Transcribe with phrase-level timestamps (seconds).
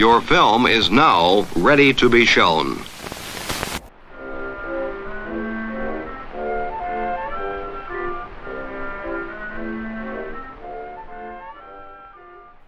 [0.00, 2.82] Your film is now ready to be shown.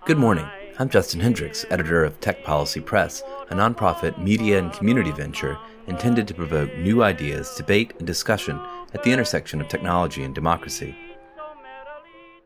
[0.05, 0.47] Good morning.
[0.79, 5.57] I'm Justin Hendrix, editor of Tech Policy Press, a nonprofit media and community venture
[5.87, 8.61] intended to provoke new ideas, debate, and discussion
[8.93, 10.95] at the intersection of technology and democracy.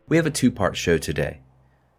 [0.07, 1.41] We have a two part show today.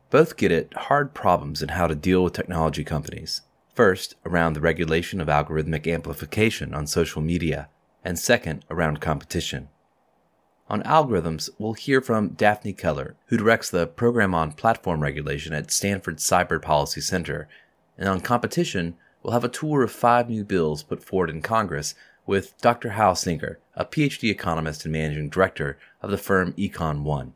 [0.09, 3.41] Both get at hard problems in how to deal with technology companies.
[3.75, 7.69] First, around the regulation of algorithmic amplification on social media,
[8.05, 9.67] and second, around competition.
[10.69, 15.71] On algorithms, we'll hear from Daphne Keller, who directs the program on platform regulation at
[15.71, 17.47] Stanford's Cyber Policy Center.
[17.97, 21.95] And on competition, we'll have a tour of five new bills put forward in Congress
[22.25, 22.91] with Dr.
[22.91, 27.33] Hal Singer, a PhD economist and managing director of the firm Econ One.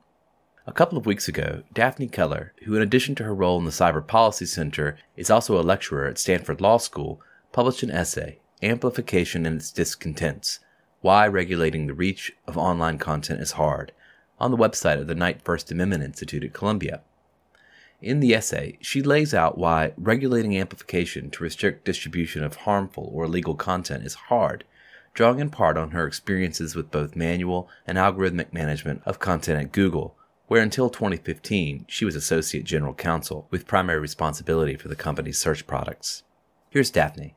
[0.67, 3.71] A couple of weeks ago, Daphne Keller, who in addition to her role in the
[3.71, 7.19] Cyber Policy Center is also a lecturer at Stanford Law School,
[7.51, 10.59] published an essay, Amplification and Its Discontents
[11.01, 13.91] why Regulating the Reach of Online Content is Hard,
[14.39, 17.01] on the website of the Knight First Amendment Institute at Columbia.
[17.99, 23.25] In the essay, she lays out why regulating amplification to restrict distribution of harmful or
[23.25, 24.63] illegal content is hard,
[25.15, 29.71] drawing in part on her experiences with both manual and algorithmic management of content at
[29.71, 30.15] Google,
[30.51, 35.65] where until 2015 she was Associate General Counsel with primary responsibility for the company's search
[35.65, 36.23] products.
[36.69, 37.35] Here's Daphne.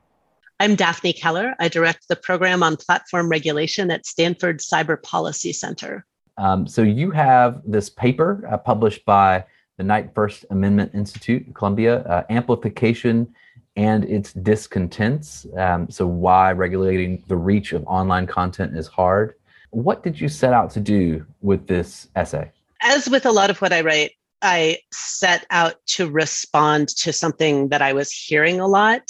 [0.59, 1.55] I'm Daphne Keller.
[1.61, 6.05] I direct the program on platform regulation at Stanford Cyber Policy Center.
[6.37, 9.45] Um, so you have this paper uh, published by
[9.77, 13.33] the Knight First Amendment Institute, Columbia, uh, Amplification
[13.77, 15.47] and its Discontents.
[15.57, 19.35] Um, so why regulating the reach of online content is hard.
[19.69, 22.51] What did you set out to do with this essay?
[22.87, 24.11] As with a lot of what I write,
[24.43, 29.01] I set out to respond to something that I was hearing a lot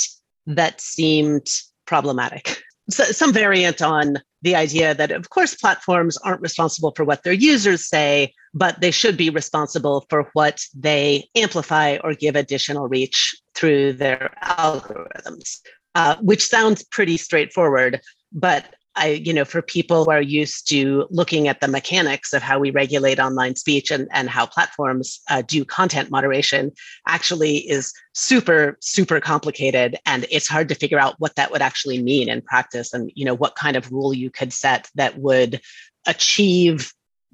[0.47, 1.47] that seemed
[1.85, 2.61] problematic.
[2.87, 7.33] So, some variant on the idea that, of course, platforms aren't responsible for what their
[7.33, 13.35] users say, but they should be responsible for what they amplify or give additional reach
[13.55, 15.57] through their algorithms,
[15.95, 17.99] uh, which sounds pretty straightforward.
[18.31, 22.41] But I, you know, for people who are used to looking at the mechanics of
[22.41, 26.71] how we regulate online speech and, and how platforms uh, do content moderation
[27.07, 29.97] actually is super, super complicated.
[30.05, 33.25] And it's hard to figure out what that would actually mean in practice and, you
[33.25, 35.61] know, what kind of rule you could set that would
[36.07, 36.93] achieve,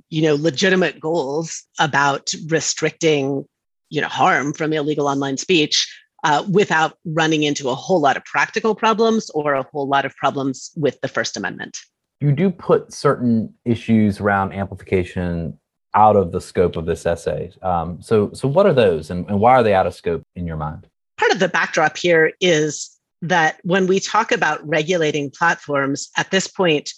[0.09, 3.45] you know, legitimate goals about restricting,
[3.89, 5.87] you know, harm from illegal online speech
[6.23, 10.15] uh, without running into a whole lot of practical problems or a whole lot of
[10.15, 11.77] problems with the First Amendment.
[12.19, 15.57] You do put certain issues around amplification
[15.93, 17.51] out of the scope of this essay.
[17.61, 20.45] Um, so, so what are those, and, and why are they out of scope in
[20.45, 20.87] your mind?
[21.17, 26.47] Part of the backdrop here is that when we talk about regulating platforms, at this
[26.47, 26.91] point,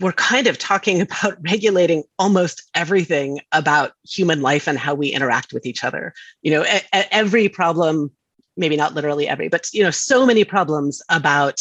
[0.00, 5.52] we're kind of talking about regulating almost everything about human life and how we interact
[5.52, 6.12] with each other.
[6.42, 8.10] You know, a- every problem
[8.60, 11.60] maybe not literally every, but you know, so many problems about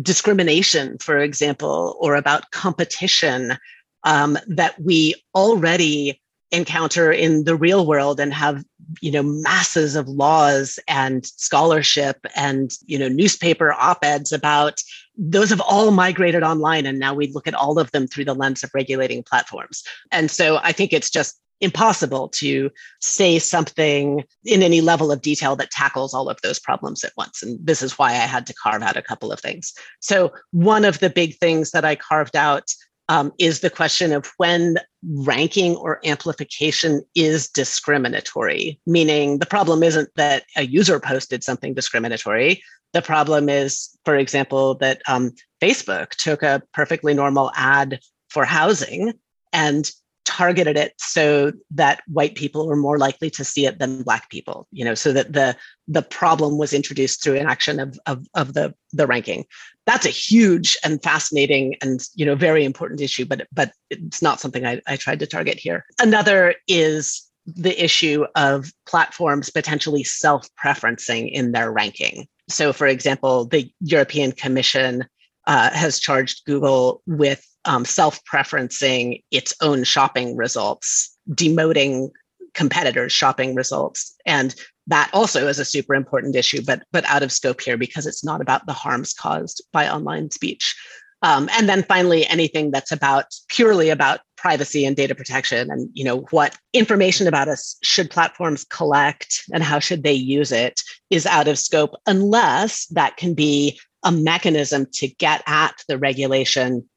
[0.00, 3.56] discrimination, for example, or about competition
[4.04, 6.20] um, that we already
[6.52, 8.64] encounter in the real world and have
[9.00, 14.82] you know masses of laws and scholarship and you know newspaper op-eds about
[15.16, 18.34] those have all migrated online and now we look at all of them through the
[18.34, 19.84] lens of regulating platforms.
[20.10, 25.56] And so i think it's just impossible to say something in any level of detail
[25.56, 27.42] that tackles all of those problems at once.
[27.42, 29.72] And this is why I had to carve out a couple of things.
[30.00, 32.72] So, one of the big things that I carved out
[33.10, 40.10] um, is the question of when ranking or amplification is discriminatory, meaning the problem isn't
[40.14, 42.62] that a user posted something discriminatory.
[42.92, 49.14] The problem is, for example, that um, Facebook took a perfectly normal ad for housing
[49.52, 49.90] and
[50.40, 54.66] targeted it so that white people were more likely to see it than black people
[54.72, 55.54] you know so that the
[55.86, 59.44] the problem was introduced through an action of, of, of the the ranking.
[59.84, 64.40] That's a huge and fascinating and you know very important issue but but it's not
[64.40, 65.84] something i, I tried to target here.
[66.00, 72.26] Another is the issue of platforms potentially self-preferencing in their ranking.
[72.48, 75.04] So for example the european commission
[75.46, 82.10] uh, has charged google with um, self preferencing its own shopping results, demoting
[82.54, 84.14] competitors' shopping results.
[84.26, 84.54] And
[84.86, 88.24] that also is a super important issue, but, but out of scope here because it's
[88.24, 90.74] not about the harms caused by online speech.
[91.22, 96.02] Um, and then finally, anything that's about purely about privacy and data protection and you
[96.02, 100.80] know what information about us should platforms collect and how should they use it
[101.10, 106.88] is out of scope unless that can be a mechanism to get at the regulation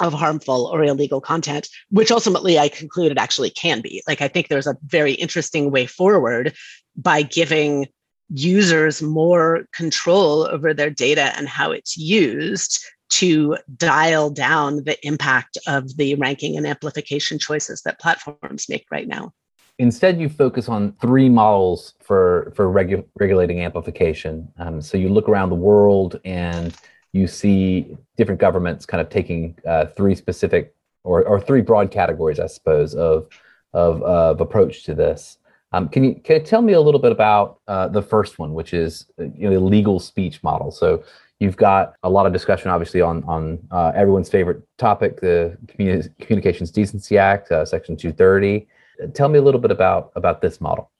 [0.00, 4.02] of harmful or illegal content, which ultimately I concluded actually can be.
[4.06, 6.54] Like, I think there's a very interesting way forward
[6.96, 7.86] by giving
[8.30, 15.56] users more control over their data and how it's used to dial down the impact
[15.66, 19.32] of the ranking and amplification choices that platforms make right now.
[19.78, 24.48] Instead, you focus on three models for for regu- regulating amplification.
[24.58, 26.74] Um, so you look around the world and
[27.12, 30.74] you see different governments kind of taking uh, three specific
[31.04, 33.28] or, or three broad categories, I suppose, of
[33.74, 35.38] of, uh, of approach to this.
[35.72, 38.54] Um, can you can you tell me a little bit about uh, the first one,
[38.54, 40.70] which is uh, you know, the legal speech model?
[40.70, 41.04] So
[41.40, 46.08] you've got a lot of discussion, obviously, on on uh, everyone's favorite topic, the Communi-
[46.20, 48.66] Communications Decency Act, uh, Section 230.
[49.12, 50.90] Tell me a little bit about about this model.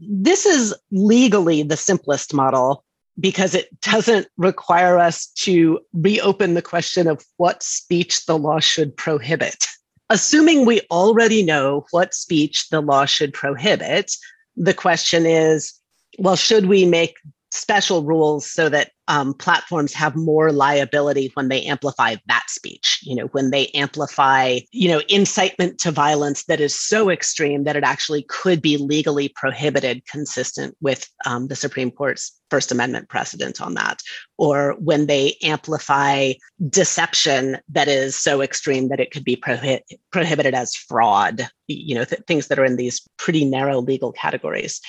[0.00, 2.84] This is legally the simplest model
[3.20, 8.96] because it doesn't require us to reopen the question of what speech the law should
[8.96, 9.66] prohibit.
[10.08, 14.12] Assuming we already know what speech the law should prohibit,
[14.56, 15.74] the question is
[16.18, 17.16] well, should we make
[17.50, 23.16] special rules so that um, platforms have more liability when they amplify that speech you
[23.16, 27.82] know when they amplify you know incitement to violence that is so extreme that it
[27.82, 33.74] actually could be legally prohibited consistent with um, the supreme court's first amendment precedent on
[33.74, 34.00] that
[34.38, 36.32] or when they amplify
[36.68, 42.04] deception that is so extreme that it could be prohi- prohibited as fraud you know
[42.04, 44.80] th- things that are in these pretty narrow legal categories.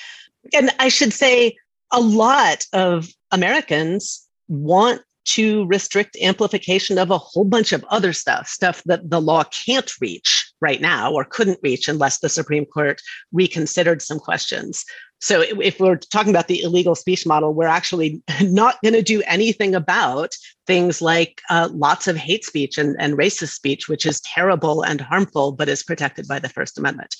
[0.54, 1.56] And i should say
[1.92, 8.48] a lot of Americans want to restrict amplification of a whole bunch of other stuff,
[8.48, 13.00] stuff that the law can't reach right now or couldn't reach unless the Supreme Court
[13.32, 14.84] reconsidered some questions.
[15.20, 19.22] So, if we're talking about the illegal speech model, we're actually not going to do
[19.26, 20.34] anything about
[20.66, 25.00] things like uh, lots of hate speech and, and racist speech, which is terrible and
[25.00, 27.14] harmful, but is protected by the First Amendment.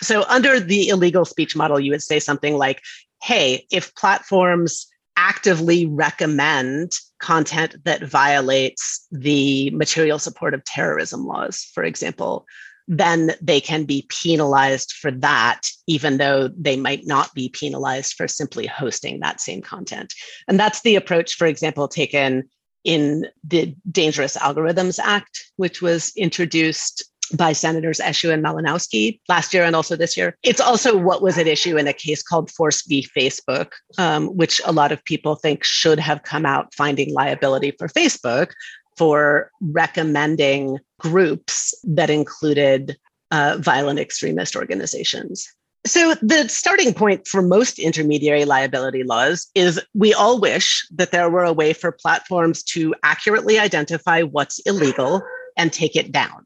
[0.00, 2.80] So, under the illegal speech model, you would say something like
[3.22, 4.86] hey, if platforms
[5.20, 12.46] actively recommend content that violates the material support of terrorism laws, for example,
[12.88, 18.26] then they can be penalized for that, even though they might not be penalized for
[18.26, 20.14] simply hosting that same content.
[20.48, 22.48] And that's the approach, for example, taken
[22.82, 27.04] in the Dangerous Algorithms Act, which was introduced
[27.36, 30.36] by Senators Eshoo and Malinowski last year and also this year.
[30.42, 33.06] It's also what was at issue in a case called Force v.
[33.16, 37.88] Facebook, um, which a lot of people think should have come out finding liability for
[37.88, 38.50] Facebook
[38.96, 42.96] for recommending groups that included
[43.30, 45.48] uh, violent extremist organizations.
[45.86, 51.30] So, the starting point for most intermediary liability laws is we all wish that there
[51.30, 55.22] were a way for platforms to accurately identify what's illegal
[55.56, 56.44] and take it down.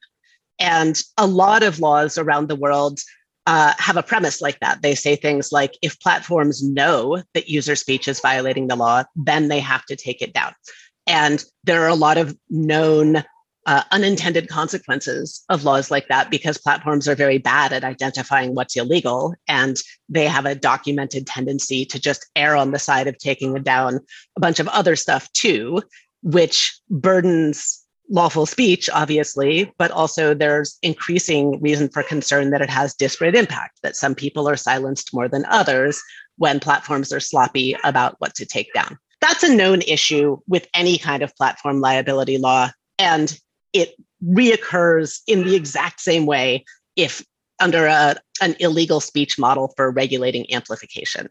[0.58, 3.00] And a lot of laws around the world
[3.46, 4.82] uh, have a premise like that.
[4.82, 9.48] They say things like if platforms know that user speech is violating the law, then
[9.48, 10.54] they have to take it down.
[11.06, 13.24] And there are a lot of known
[13.66, 18.76] uh, unintended consequences of laws like that because platforms are very bad at identifying what's
[18.76, 19.78] illegal and
[20.08, 24.00] they have a documented tendency to just err on the side of taking down
[24.36, 25.80] a bunch of other stuff too,
[26.22, 32.94] which burdens lawful speech, obviously, but also there's increasing reason for concern that it has
[32.94, 36.00] disparate impact, that some people are silenced more than others
[36.36, 38.98] when platforms are sloppy about what to take down.
[39.20, 43.38] That's a known issue with any kind of platform liability law, and
[43.72, 46.64] it reoccurs in the exact same way
[46.96, 47.24] if
[47.60, 51.28] under a, an illegal speech model for regulating amplification.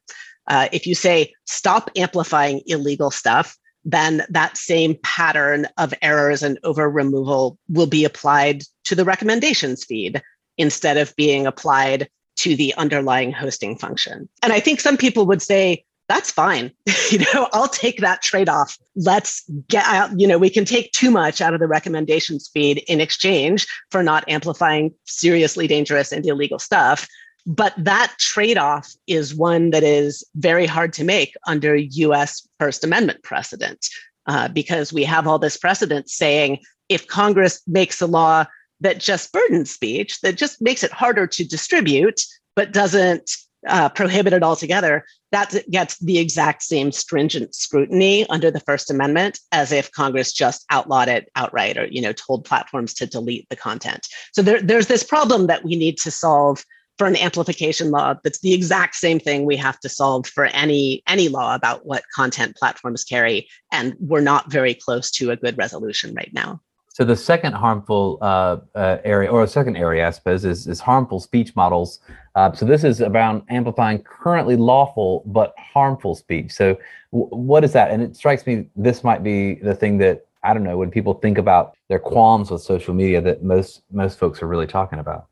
[0.48, 6.60] Uh, if you say stop amplifying illegal stuff, then that same pattern of errors and
[6.64, 10.22] over removal will be applied to the recommendations feed
[10.58, 14.28] instead of being applied to the underlying hosting function.
[14.42, 16.72] And I think some people would say, that's fine.
[17.12, 18.78] you know, I'll take that trade off.
[18.96, 22.84] Let's get out, you know, we can take too much out of the recommendations feed
[22.88, 27.08] in exchange for not amplifying seriously dangerous and illegal stuff.
[27.46, 32.84] But that trade off is one that is very hard to make under US First
[32.84, 33.86] Amendment precedent,
[34.28, 36.60] uh, because we have all this precedent saying
[36.90, 38.46] if Congress makes a law
[38.80, 42.22] that just burdens speech, that just makes it harder to distribute,
[42.56, 43.32] but doesn't
[43.68, 49.72] uh, prohibited altogether, that gets the exact same stringent scrutiny under the First Amendment as
[49.72, 54.08] if Congress just outlawed it outright or you know told platforms to delete the content.
[54.34, 56.64] So there, there's this problem that we need to solve
[56.98, 61.02] for an amplification law that's the exact same thing we have to solve for any
[61.08, 65.58] any law about what content platforms carry and we're not very close to a good
[65.58, 66.60] resolution right now
[66.94, 70.80] so the second harmful uh, uh, area, or a second area, I suppose, is, is
[70.80, 72.00] harmful speech models.
[72.36, 76.52] Uh, so this is around amplifying currently lawful but harmful speech.
[76.52, 76.78] So
[77.12, 77.90] w- what is that?
[77.90, 81.16] And it strikes me this might be the thing that I don't know when people
[81.16, 85.26] think about their qualms with social media that most most folks are really talking about.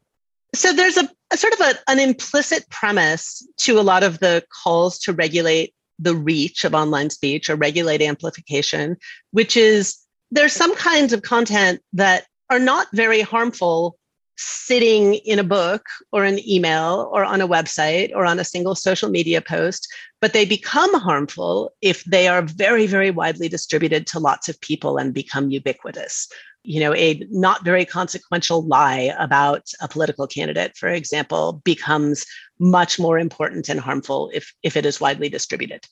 [0.53, 4.43] So there's a, a sort of a, an implicit premise to a lot of the
[4.63, 8.97] calls to regulate the reach of online speech or regulate amplification,
[9.31, 9.97] which is
[10.31, 13.97] there's some kinds of content that are not very harmful
[14.37, 18.73] sitting in a book or an email or on a website or on a single
[18.73, 19.87] social media post,
[20.19, 24.97] but they become harmful if they are very, very widely distributed to lots of people
[24.97, 26.27] and become ubiquitous.
[26.63, 32.25] You know, a not very consequential lie about a political candidate, for example, becomes
[32.59, 35.85] much more important and harmful if, if it is widely distributed.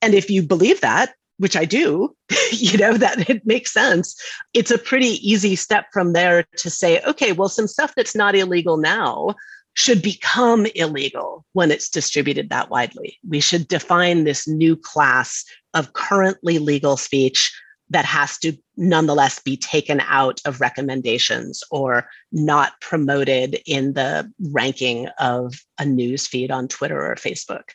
[0.00, 2.14] And if you believe that, which I do,
[2.52, 4.14] you know, that it makes sense.
[4.54, 8.36] It's a pretty easy step from there to say, okay, well, some stuff that's not
[8.36, 9.34] illegal now
[9.74, 13.18] should become illegal when it's distributed that widely.
[13.26, 17.52] We should define this new class of currently legal speech
[17.92, 25.08] that has to nonetheless be taken out of recommendations or not promoted in the ranking
[25.18, 27.70] of a news feed on Twitter or Facebook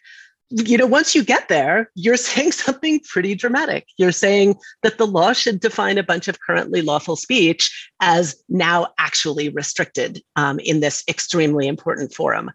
[0.50, 3.88] you know, once you get there, you're saying something pretty dramatic.
[3.98, 8.88] You're saying that the law should define a bunch of currently lawful speech as now
[8.98, 12.52] actually restricted um, in this extremely important forum.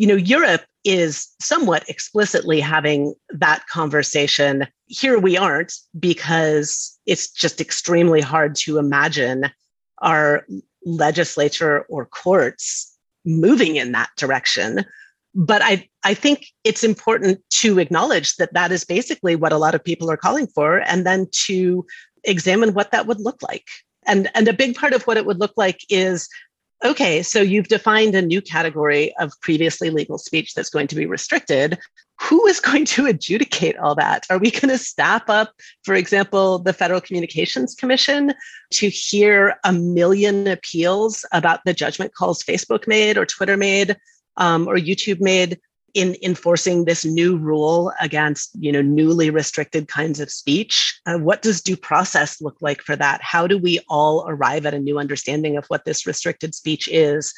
[0.00, 4.66] You know, Europe is somewhat explicitly having that conversation.
[4.86, 9.50] Here we aren't because it's just extremely hard to imagine
[9.98, 10.46] our
[10.86, 14.86] legislature or courts moving in that direction
[15.34, 19.74] but I, I think it's important to acknowledge that that is basically what a lot
[19.74, 21.86] of people are calling for, and then to
[22.24, 23.66] examine what that would look like.
[24.06, 26.28] And, and a big part of what it would look like is
[26.84, 31.06] okay, so you've defined a new category of previously legal speech that's going to be
[31.06, 31.78] restricted.
[32.22, 34.26] Who is going to adjudicate all that?
[34.30, 35.52] Are we going to staff up,
[35.84, 38.34] for example, the Federal Communications Commission
[38.72, 43.96] to hear a million appeals about the judgment calls Facebook made or Twitter made
[44.36, 45.60] um, or YouTube made
[45.94, 51.42] in enforcing this new rule against you know newly restricted kinds of speech uh, what
[51.42, 53.20] does due process look like for that?
[53.22, 57.32] How do we all arrive at a new understanding of what this restricted speech is?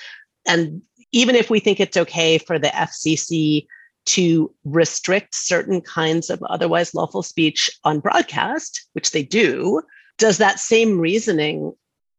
[0.46, 0.82] And
[1.12, 3.66] even if we think it's okay for the fcc
[4.04, 9.80] to restrict certain kinds of otherwise lawful speech on broadcast which they do
[10.18, 11.72] does that same reasoning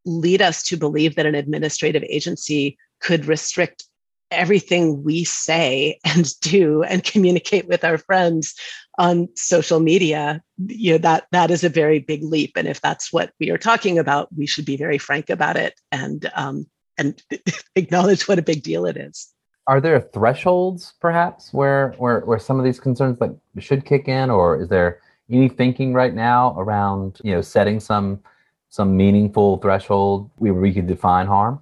[0.05, 3.85] lead us to believe that an administrative agency could restrict
[4.33, 8.55] everything we say and do and communicate with our friends
[8.99, 12.53] on social media you know that that is a very big leap.
[12.55, 15.79] And if that's what we are talking about we should be very frank about it
[15.91, 17.21] and um, and
[17.75, 19.29] acknowledge what a big deal it is.
[19.65, 24.29] Are there thresholds perhaps where where where some of these concerns like should kick in?
[24.29, 24.99] Or is there
[25.29, 28.21] any thinking right now around you know setting some
[28.69, 31.59] some meaningful threshold where we could define harm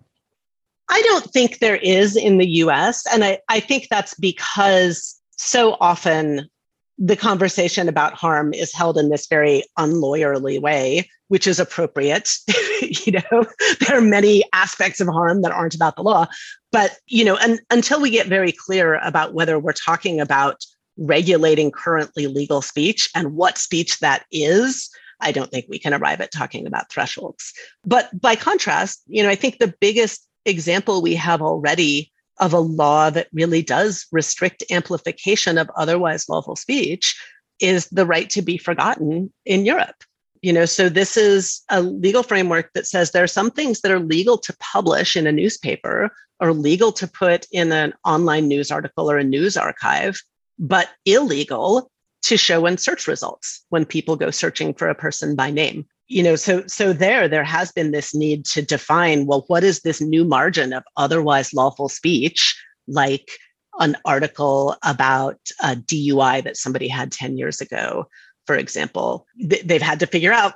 [0.92, 3.06] I don't think there is in the US.
[3.12, 6.50] And I, I think that's because so often
[6.98, 12.30] the conversation about harm is held in this very unlawyerly way, which is appropriate.
[12.82, 13.46] you know,
[13.80, 16.28] there are many aspects of harm that aren't about the law.
[16.72, 20.64] But, you know, and, until we get very clear about whether we're talking about
[20.98, 24.90] regulating currently legal speech and what speech that is,
[25.22, 27.54] I don't think we can arrive at talking about thresholds.
[27.86, 32.60] But by contrast, you know, I think the biggest example we have already of a
[32.60, 37.16] law that really does restrict amplification of otherwise lawful speech
[37.60, 40.04] is the right to be forgotten in Europe.
[40.42, 43.92] You know, so this is a legal framework that says there are some things that
[43.92, 48.72] are legal to publish in a newspaper or legal to put in an online news
[48.72, 50.20] article or a news archive,
[50.58, 51.92] but illegal
[52.24, 56.22] to show in search results when people go searching for a person by name you
[56.22, 60.02] know so so there there has been this need to define well what is this
[60.02, 63.32] new margin of otherwise lawful speech like
[63.80, 68.06] an article about a dui that somebody had 10 years ago
[68.46, 70.54] for example they've had to figure out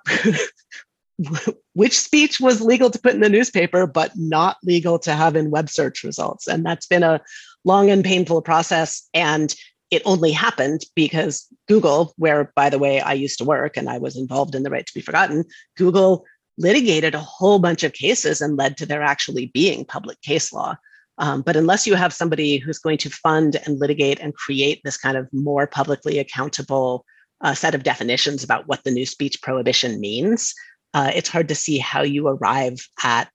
[1.73, 5.51] which speech was legal to put in the newspaper but not legal to have in
[5.51, 7.21] web search results and that's been a
[7.65, 9.09] long and painful process.
[9.13, 9.53] And
[9.91, 13.97] it only happened because Google, where, by the way, I used to work and I
[13.97, 15.45] was involved in the right to be forgotten,
[15.77, 16.25] Google
[16.57, 20.75] litigated a whole bunch of cases and led to there actually being public case law.
[21.17, 24.97] Um, but unless you have somebody who's going to fund and litigate and create this
[24.97, 27.05] kind of more publicly accountable
[27.41, 30.53] uh, set of definitions about what the new speech prohibition means,
[30.93, 33.29] uh, it's hard to see how you arrive at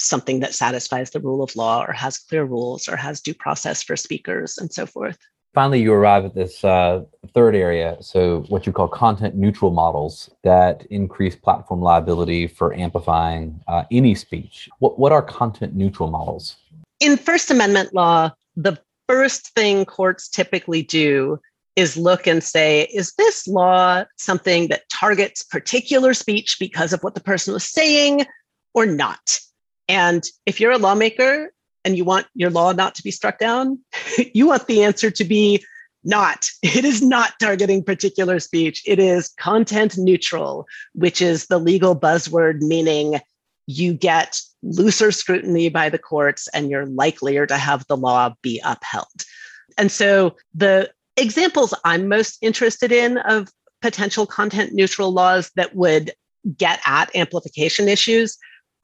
[0.00, 3.82] something that satisfies the rule of law or has clear rules or has due process
[3.82, 5.18] for speakers and so forth.
[5.54, 7.04] Finally, you arrive at this uh,
[7.34, 7.96] third area.
[8.00, 14.14] So, what you call content neutral models that increase platform liability for amplifying uh, any
[14.14, 14.70] speech.
[14.78, 16.56] What, what are content neutral models?
[17.00, 18.78] In First Amendment law, the
[19.08, 21.38] first thing courts typically do
[21.76, 27.14] is look and say, is this law something that targets particular speech because of what
[27.14, 28.24] the person was saying
[28.72, 29.38] or not?
[29.88, 31.52] And if you're a lawmaker
[31.84, 33.78] and you want your law not to be struck down,
[34.34, 35.64] you want the answer to be
[36.04, 36.48] not.
[36.62, 38.82] It is not targeting particular speech.
[38.86, 43.20] It is content neutral, which is the legal buzzword meaning
[43.66, 48.60] you get looser scrutiny by the courts and you're likelier to have the law be
[48.64, 49.06] upheld.
[49.78, 53.48] And so the examples I'm most interested in of
[53.80, 56.12] potential content neutral laws that would
[56.56, 58.36] get at amplification issues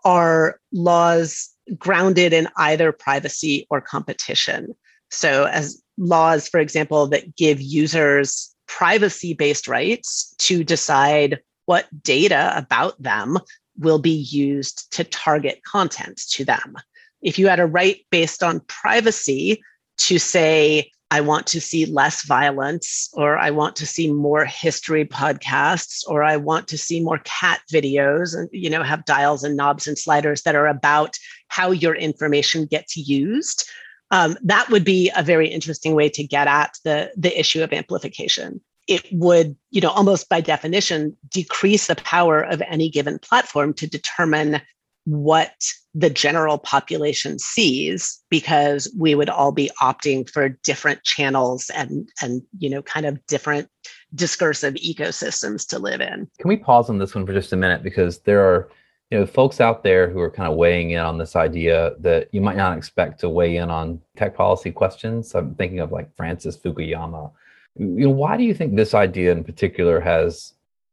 [0.04, 4.74] are laws grounded in either privacy or competition.
[5.10, 12.52] So, as laws, for example, that give users privacy based rights to decide what data
[12.56, 13.38] about them
[13.78, 16.76] will be used to target content to them.
[17.22, 19.62] If you had a right based on privacy
[19.98, 25.06] to say, I want to see less violence, or I want to see more history
[25.06, 29.56] podcasts, or I want to see more cat videos and you know have dials and
[29.56, 31.16] knobs and sliders that are about
[31.48, 33.68] how your information gets used.
[34.10, 37.72] Um, that would be a very interesting way to get at the, the issue of
[37.72, 38.60] amplification.
[38.86, 43.86] It would, you know, almost by definition, decrease the power of any given platform to
[43.86, 44.62] determine
[45.08, 45.54] what
[45.94, 52.42] the general population sees because we would all be opting for different channels and and
[52.58, 53.70] you know kind of different
[54.14, 56.28] discursive ecosystems to live in.
[56.38, 57.82] Can we pause on this one for just a minute?
[57.82, 58.68] Because there are
[59.10, 62.28] you know folks out there who are kind of weighing in on this idea that
[62.32, 65.34] you might not expect to weigh in on tech policy questions.
[65.34, 67.32] I'm thinking of like francis fukuyama.
[67.76, 70.52] You know why do you think this idea in particular has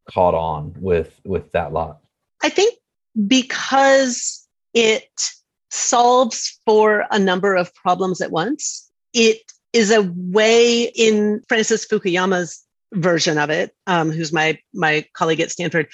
[0.10, 2.00] caught on with with that lot?
[2.42, 2.76] I think
[3.28, 5.10] because it
[5.70, 8.90] solves for a number of problems at once.
[9.14, 9.42] It
[9.74, 15.52] is a way in Francis Fukuyama's version of it, um, who's my my colleague at
[15.52, 15.88] Stanford.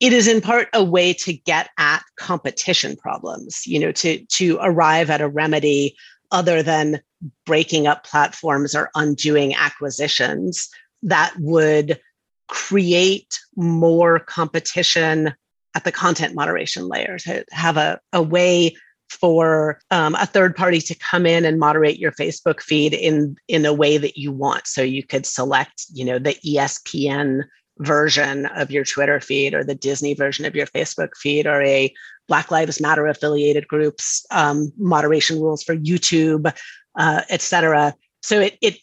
[0.00, 4.58] It is in part a way to get at competition problems, you know, to to
[4.60, 5.96] arrive at a remedy
[6.30, 7.00] other than
[7.46, 10.68] breaking up platforms or undoing acquisitions
[11.02, 12.00] that would
[12.48, 15.34] create more competition
[15.74, 18.74] at the content moderation layer to have a, a way
[19.10, 23.66] for um, a third party to come in and moderate your Facebook feed in in
[23.66, 24.66] a way that you want.
[24.66, 27.44] So you could select, you know, the ESPN
[27.78, 31.92] version of your Twitter feed or the Disney version of your Facebook feed or a
[32.28, 36.52] Black Lives Matter affiliated groups um, moderation rules for YouTube,
[36.98, 37.94] uh, et cetera.
[38.22, 38.78] So it it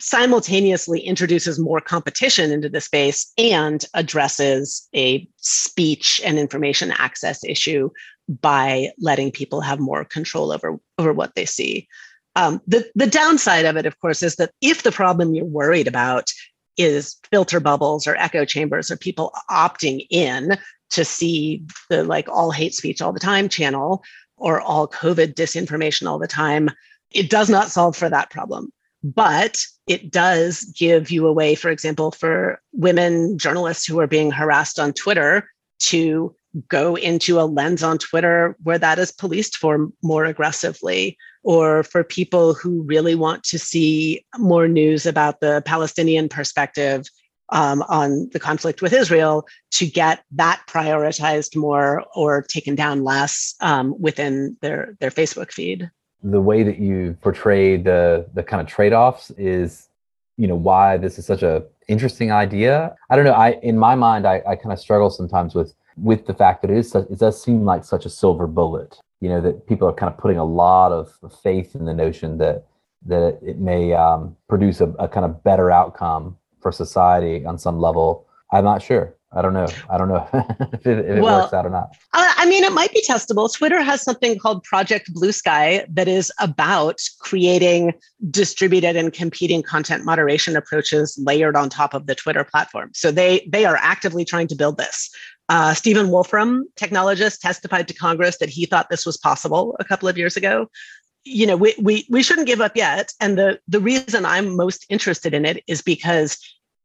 [0.00, 7.90] simultaneously introduces more competition into the space and addresses a speech and information access issue
[8.28, 11.88] by letting people have more control over, over what they see.
[12.34, 15.88] Um, the, the downside of it, of course, is that if the problem you're worried
[15.88, 16.30] about
[16.76, 20.56] is filter bubbles or echo chambers or people opting in
[20.90, 24.02] to see the like all hate speech all the time channel
[24.36, 26.70] or all COVID disinformation all the time,
[27.10, 31.70] it does not solve for that problem but it does give you a way, for
[31.70, 35.48] example, for women journalists who are being harassed on Twitter
[35.80, 36.34] to
[36.68, 42.02] go into a lens on Twitter where that is policed for more aggressively, or for
[42.02, 47.06] people who really want to see more news about the Palestinian perspective
[47.50, 53.54] um, on the conflict with Israel to get that prioritized more or taken down less
[53.60, 55.90] um, within their, their Facebook feed
[56.22, 59.88] the way that you portray the the kind of trade-offs is
[60.36, 62.94] you know why this is such a interesting idea.
[63.08, 66.26] I don't know i in my mind i, I kind of struggle sometimes with with
[66.26, 69.40] the fact that it is it does seem like such a silver bullet you know
[69.40, 72.66] that people are kind of putting a lot of faith in the notion that
[73.06, 77.78] that it may um, produce a, a kind of better outcome for society on some
[77.78, 78.26] level.
[78.52, 79.66] I'm not sure I don't know.
[79.90, 80.26] I don't know
[80.72, 81.94] if it, if it well, works out or not.
[82.14, 83.52] I mean, it might be testable.
[83.52, 87.92] Twitter has something called Project Blue Sky that is about creating
[88.30, 92.90] distributed and competing content moderation approaches layered on top of the Twitter platform.
[92.94, 95.10] So they they are actively trying to build this.
[95.50, 100.08] Uh, Stephen Wolfram, technologist, testified to Congress that he thought this was possible a couple
[100.08, 100.68] of years ago
[101.24, 104.86] you know we, we we shouldn't give up yet and the the reason i'm most
[104.88, 106.38] interested in it is because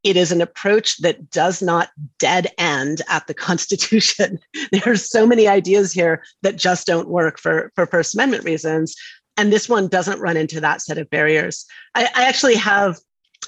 [0.04, 1.90] it is an approach that does not
[2.20, 4.40] dead end at the Constitution.
[4.72, 8.96] there are so many ideas here that just don't work for, for First Amendment reasons.
[9.38, 11.66] And this one doesn't run into that set of barriers.
[11.96, 13.00] I, I actually have,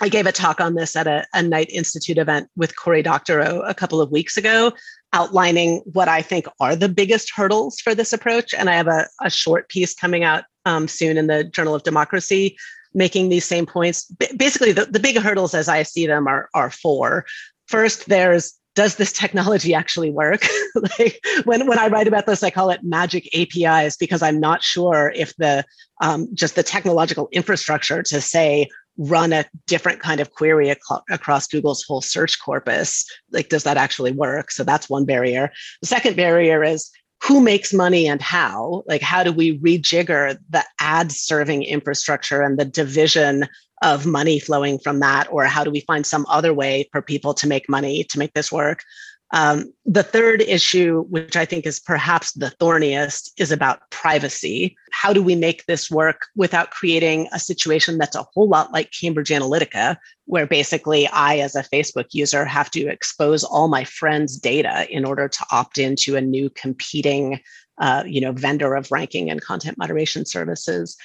[0.02, 3.62] I gave a talk on this at a, a Knight Institute event with Cory Doctorow
[3.62, 4.74] a couple of weeks ago,
[5.14, 8.54] outlining what I think are the biggest hurdles for this approach.
[8.54, 11.84] And I have a, a short piece coming out um, soon in the Journal of
[11.84, 12.58] Democracy
[12.96, 14.06] making these same points.
[14.06, 17.26] B- basically, the, the big hurdles as I see them are, are four.
[17.68, 20.46] First, there's does this technology actually work?
[21.00, 24.64] like when, when I write about this, I call it magic APIs because I'm not
[24.64, 25.64] sure if the
[26.02, 30.80] um, just the technological infrastructure to say run a different kind of query ac-
[31.10, 34.52] across Google's whole search corpus, like does that actually work?
[34.52, 35.52] So that's one barrier.
[35.82, 36.92] The second barrier is
[37.24, 42.60] who makes money and how like how do we rejigger the ad serving infrastructure and
[42.60, 43.48] the division
[43.82, 45.28] of money flowing from that?
[45.32, 48.34] Or how do we find some other way for people to make money to make
[48.34, 48.84] this work
[49.32, 54.78] um, the third issue, which I think is perhaps the thorniest, is about privacy.
[54.92, 58.92] How do we make this work without creating a situation that's a whole lot like
[58.92, 64.38] Cambridge Analytica, where basically I, as a Facebook user, have to expose all my friends'
[64.38, 67.40] data in order to opt into a new competing,
[67.80, 70.96] uh, you know, vendor of ranking and content moderation services?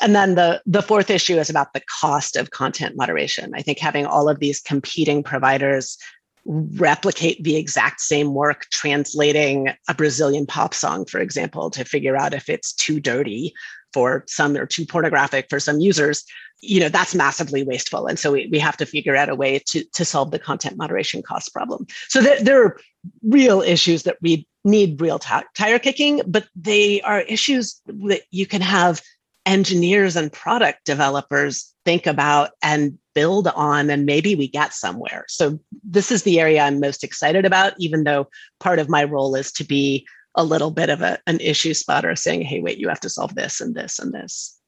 [0.00, 3.52] And then the, the fourth issue is about the cost of content moderation.
[3.54, 5.98] I think having all of these competing providers
[6.44, 12.34] replicate the exact same work translating a Brazilian pop song, for example, to figure out
[12.34, 13.54] if it's too dirty
[13.92, 16.24] for some or too pornographic for some users,
[16.60, 18.06] you know, that's massively wasteful.
[18.06, 20.76] And so we, we have to figure out a way to, to solve the content
[20.76, 21.86] moderation cost problem.
[22.08, 22.78] So there, there are
[23.22, 28.46] real issues that we need real t- tire kicking, but they are issues that you
[28.46, 29.00] can have
[29.46, 35.24] engineers and product developers think about and build on and maybe we get somewhere.
[35.28, 38.28] So this is the area i'm most excited about even though
[38.60, 42.16] part of my role is to be a little bit of a, an issue spotter
[42.16, 44.58] saying hey wait you have to solve this and this and this.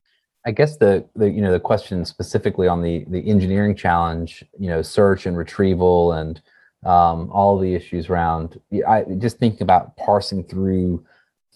[0.45, 4.69] I guess the, the you know the question specifically on the the engineering challenge you
[4.69, 6.41] know search and retrieval and
[6.85, 11.05] um, all the issues around i just thinking about parsing through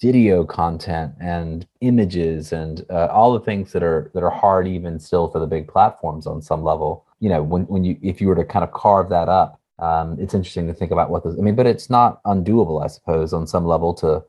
[0.00, 4.98] video content and images and uh, all the things that are that are hard even
[4.98, 7.04] still for the big platforms on some level.
[7.20, 10.18] You know when, when you if you were to kind of carve that up um,
[10.20, 13.32] it's interesting to think about what those i mean but it's not undoable i suppose
[13.32, 14.22] on some level to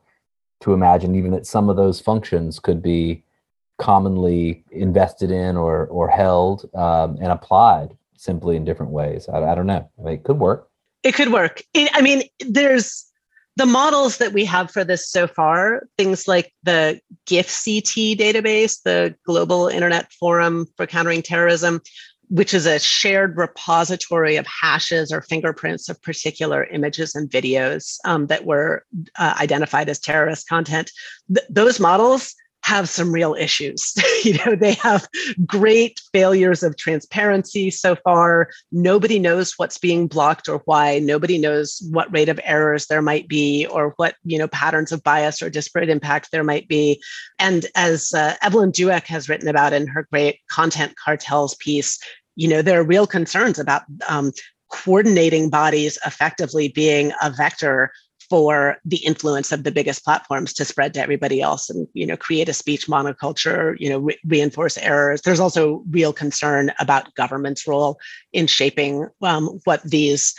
[0.62, 3.24] to imagine even that some of those functions could be
[3.78, 9.28] commonly invested in or or held um, and applied simply in different ways.
[9.28, 9.90] I, I don't know.
[10.00, 10.70] I mean, it could work.
[11.02, 11.64] It could work.
[11.74, 13.11] It, i mean there's
[13.58, 19.16] the models that we have for this so far, things like the GIFCT database, the
[19.26, 21.82] Global Internet Forum for Countering Terrorism,
[22.30, 28.28] which is a shared repository of hashes or fingerprints of particular images and videos um,
[28.28, 28.86] that were
[29.18, 30.90] uh, identified as terrorist content.
[31.28, 33.94] Th- those models have some real issues.
[34.24, 35.08] you know, they have
[35.46, 38.50] great failures of transparency so far.
[38.72, 41.00] Nobody knows what's being blocked or why.
[41.00, 45.04] Nobody knows what rate of errors there might be or what, you know, patterns of
[45.04, 47.02] bias or disparate impact there might be.
[47.40, 52.00] And as uh, Evelyn Douek has written about in her great content cartels piece,
[52.36, 54.32] you know, there are real concerns about um,
[54.72, 57.92] coordinating bodies effectively being a vector
[58.32, 62.16] for the influence of the biggest platforms to spread to everybody else and you know
[62.16, 65.22] create a speech monoculture you know re- reinforce errors.
[65.22, 68.00] There's also real concern about government's role
[68.32, 70.34] in shaping um, what these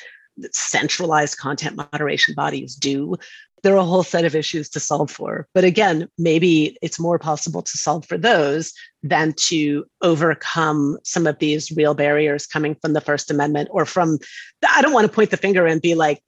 [0.52, 3.16] centralized content moderation bodies do.
[3.62, 5.46] There are a whole set of issues to solve for.
[5.52, 11.38] But again maybe it's more possible to solve for those than to overcome some of
[11.40, 14.18] these real barriers coming from the first amendment or from
[14.66, 16.22] i don't want to point the finger and be like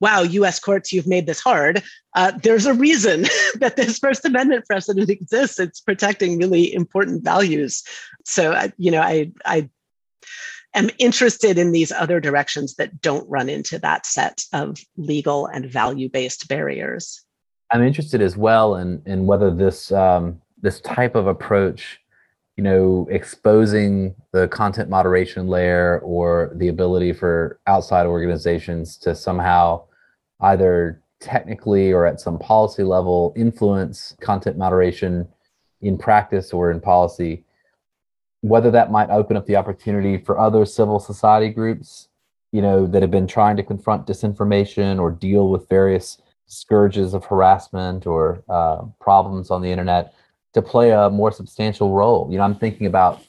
[0.00, 1.82] wow, US courts, you've made this hard.
[2.14, 3.22] Uh, there's a reason
[3.56, 5.58] that this First Amendment precedent exists.
[5.58, 7.82] It's protecting really important values.
[8.24, 9.68] So, you know, I, I
[10.74, 15.66] am interested in these other directions that don't run into that set of legal and
[15.66, 17.22] value based barriers.
[17.72, 22.00] I'm interested as well in, in whether this, um, this type of approach
[22.56, 29.82] you know, exposing the content moderation layer or the ability for outside organizations to somehow
[30.40, 35.26] either technically or at some policy level influence content moderation
[35.80, 37.44] in practice or in policy,
[38.40, 42.08] whether that might open up the opportunity for other civil society groups,
[42.52, 47.24] you know, that have been trying to confront disinformation or deal with various scourges of
[47.24, 50.14] harassment or uh, problems on the internet
[50.52, 52.28] to play a more substantial role.
[52.30, 53.22] You know, I'm thinking about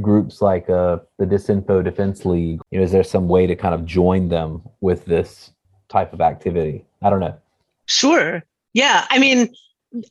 [0.00, 2.60] groups like uh, the Disinfo Defense League.
[2.70, 5.50] You know, is there some way to kind of join them with this
[5.88, 6.84] type of activity?
[7.02, 7.36] I don't know.
[7.86, 8.42] Sure.
[8.74, 9.06] Yeah.
[9.10, 9.48] I mean,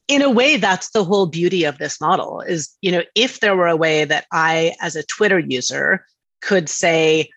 [0.08, 3.56] in a way, that's the whole beauty of this model is, you know, if there
[3.56, 6.06] were a way that I, as a Twitter user,
[6.42, 7.30] could say,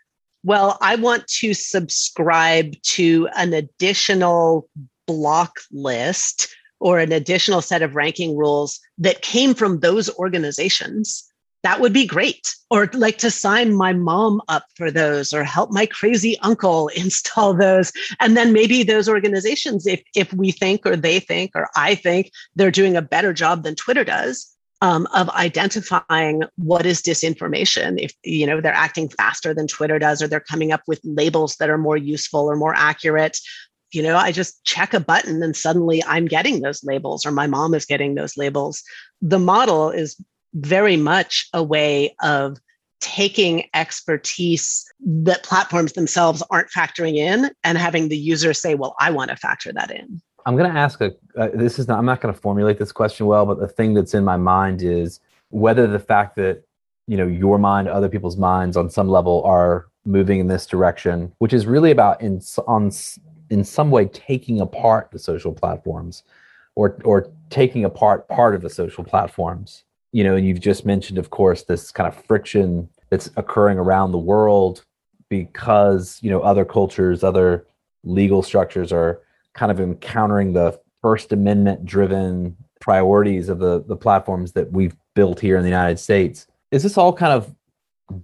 [0.42, 4.68] well, I want to subscribe to an additional
[5.06, 6.48] block list
[6.78, 11.29] or an additional set of ranking rules that came from those organizations
[11.62, 12.48] that would be great.
[12.70, 17.54] Or like to sign my mom up for those or help my crazy uncle install
[17.54, 17.92] those.
[18.20, 22.30] And then maybe those organizations, if, if we think or they think or I think
[22.56, 28.14] they're doing a better job than Twitter does, um, of identifying what is disinformation if
[28.24, 31.68] you know they're acting faster than twitter does or they're coming up with labels that
[31.68, 33.38] are more useful or more accurate
[33.92, 37.46] you know i just check a button and suddenly i'm getting those labels or my
[37.46, 38.82] mom is getting those labels
[39.20, 40.16] the model is
[40.54, 42.58] very much a way of
[43.00, 49.10] taking expertise that platforms themselves aren't factoring in and having the user say well i
[49.10, 50.20] want to factor that in.
[50.46, 52.92] I'm going to ask a uh, this is not i'm not going to formulate this
[52.92, 56.62] question well but the thing that's in my mind is whether the fact that
[57.06, 61.32] you know your mind other people's minds on some level are moving in this direction
[61.38, 62.90] which is really about in on
[63.48, 66.22] in some way taking apart the social platforms
[66.74, 71.18] or or taking apart part of the social platforms you know and you've just mentioned
[71.18, 74.84] of course this kind of friction that's occurring around the world
[75.28, 77.66] because you know other cultures other
[78.04, 79.20] legal structures are
[79.54, 85.40] kind of encountering the first amendment driven priorities of the the platforms that we've built
[85.40, 87.54] here in the United States is this all kind of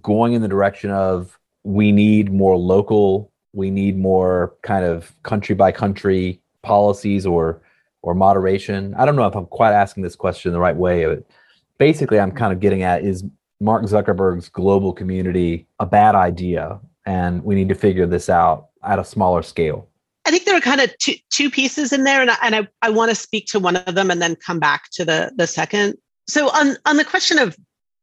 [0.01, 5.55] going in the direction of we need more local we need more kind of country
[5.55, 7.61] by country policies or
[8.03, 8.93] or moderation.
[8.95, 11.05] I don't know if I'm quite asking this question the right way.
[11.05, 11.23] But
[11.77, 13.23] basically, I'm kind of getting at is
[13.59, 18.99] Mark Zuckerberg's global community a bad idea, and we need to figure this out at
[18.99, 19.87] a smaller scale.
[20.25, 22.67] I think there are kind of two, two pieces in there, and I, and I,
[22.81, 25.47] I want to speak to one of them and then come back to the the
[25.47, 25.95] second.
[26.27, 27.57] So on on the question of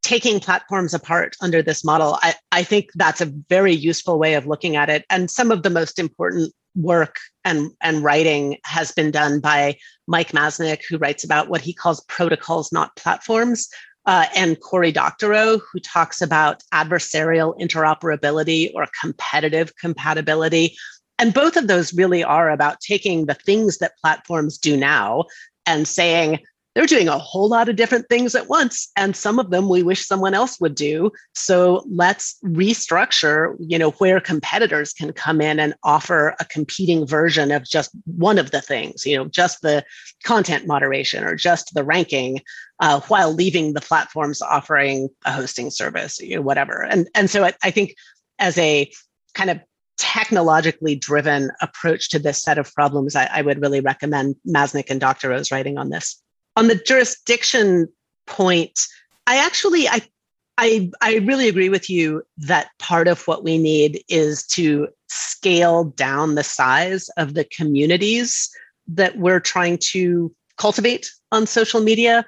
[0.05, 4.47] taking platforms apart under this model, I, I think that's a very useful way of
[4.47, 5.05] looking at it.
[5.09, 10.33] And some of the most important work and, and writing has been done by Mike
[10.33, 13.69] Masnick, who writes about what he calls protocols, not platforms,
[14.07, 20.77] uh, and Cory Doctorow, who talks about adversarial interoperability or competitive compatibility.
[21.19, 25.25] And both of those really are about taking the things that platforms do now
[25.65, 26.41] and saying,
[26.75, 29.83] they're doing a whole lot of different things at once and some of them we
[29.83, 35.59] wish someone else would do so let's restructure you know where competitors can come in
[35.59, 39.85] and offer a competing version of just one of the things you know just the
[40.25, 42.41] content moderation or just the ranking
[42.81, 47.45] uh, while leaving the platforms offering a hosting service you know, whatever and and so
[47.45, 47.95] I, I think
[48.39, 48.91] as a
[49.35, 49.61] kind of
[49.97, 55.01] technologically driven approach to this set of problems, I, I, would really recommend Masnick and
[55.01, 56.21] Doctorow's writing on this
[56.57, 57.89] on the jurisdiction
[58.27, 58.79] point,
[59.27, 60.03] I actually I
[60.57, 65.85] I I really agree with you that part of what we need is to scale
[65.85, 68.51] down the size of the communities
[68.89, 72.25] that we're trying to cultivate on social media.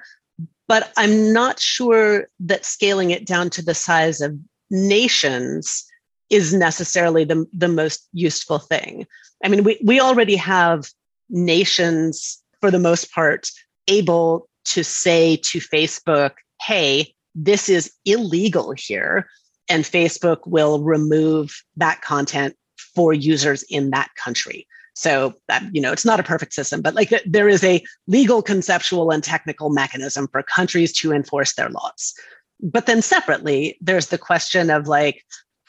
[0.67, 4.37] But I'm not sure that scaling it down to the size of
[4.69, 5.85] nations
[6.29, 9.07] is necessarily the, the most useful thing.
[9.43, 10.89] I mean, we, we already have
[11.29, 13.49] nations for the most part
[13.87, 19.27] able to say to Facebook, hey, this is illegal here.
[19.69, 22.55] And Facebook will remove that content
[22.95, 24.67] for users in that country.
[24.95, 28.41] So that, you know, it's not a perfect system, but like there is a legal,
[28.41, 32.15] conceptual, and technical mechanism for countries to enforce their laws.
[32.61, 35.23] But then separately, there's the question of like,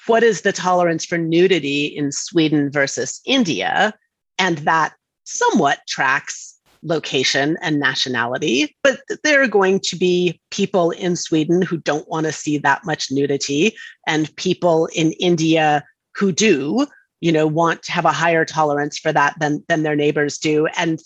[0.06, 3.92] what is the tolerance for nudity in Sweden versus India?
[4.38, 6.47] And that somewhat tracks
[6.82, 12.26] location and nationality, but there are going to be people in Sweden who don't want
[12.26, 13.74] to see that much nudity,
[14.06, 16.86] and people in India who do,
[17.20, 20.66] you know, want to have a higher tolerance for that than, than their neighbors do.
[20.76, 21.00] And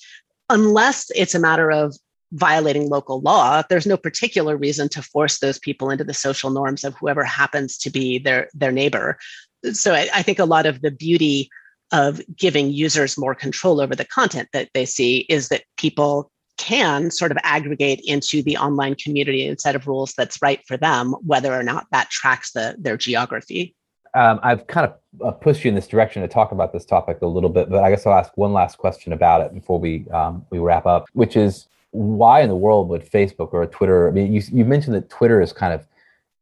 [0.49, 1.97] unless it's a matter of
[2.33, 6.85] violating local law, there's no particular reason to force those people into the social norms
[6.85, 9.19] of whoever happens to be their, their neighbor.
[9.73, 11.51] So I, I think a lot of the beauty
[11.93, 17.11] of giving users more control over the content that they see is that people can
[17.11, 21.13] sort of aggregate into the online community and set of rules that's right for them,
[21.25, 23.75] whether or not that tracks the, their geography.
[24.15, 27.23] Um, I've kind of uh, pushed you in this direction to talk about this topic
[27.23, 30.07] a little bit, but I guess I'll ask one last question about it before we
[30.11, 34.09] um, we wrap up, which is why in the world would Facebook or Twitter?
[34.09, 35.87] I mean, you you mentioned that Twitter is kind of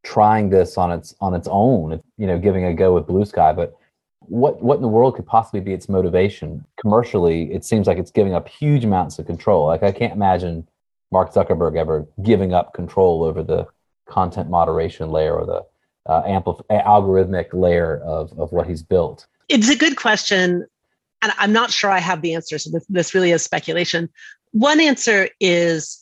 [0.02, 3.52] trying this on its on its own, you know, giving a go with Blue Sky,
[3.52, 3.76] but
[4.20, 6.64] what what in the world could possibly be its motivation?
[6.80, 9.66] Commercially it seems like it's giving up huge amounts of control.
[9.66, 10.66] Like i can't imagine
[11.10, 13.66] mark zuckerberg ever giving up control over the
[14.06, 15.64] content moderation layer or the
[16.10, 19.26] uh, ampli- algorithmic layer of, of what he's built.
[19.48, 20.66] It's a good question
[21.22, 24.08] and i'm not sure i have the answer so this, this really is speculation.
[24.52, 25.99] One answer is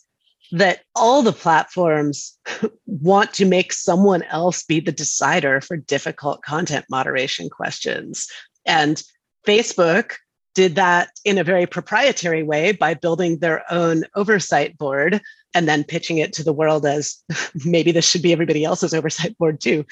[0.53, 2.39] that all the platforms
[2.87, 8.27] want to make someone else be the decider for difficult content moderation questions.
[8.67, 9.03] And
[9.47, 10.15] Facebook
[10.55, 15.21] did that in a very proprietary way by building their own oversight board
[15.55, 17.23] and then pitching it to the world as
[17.65, 19.85] maybe this should be everybody else's oversight board too.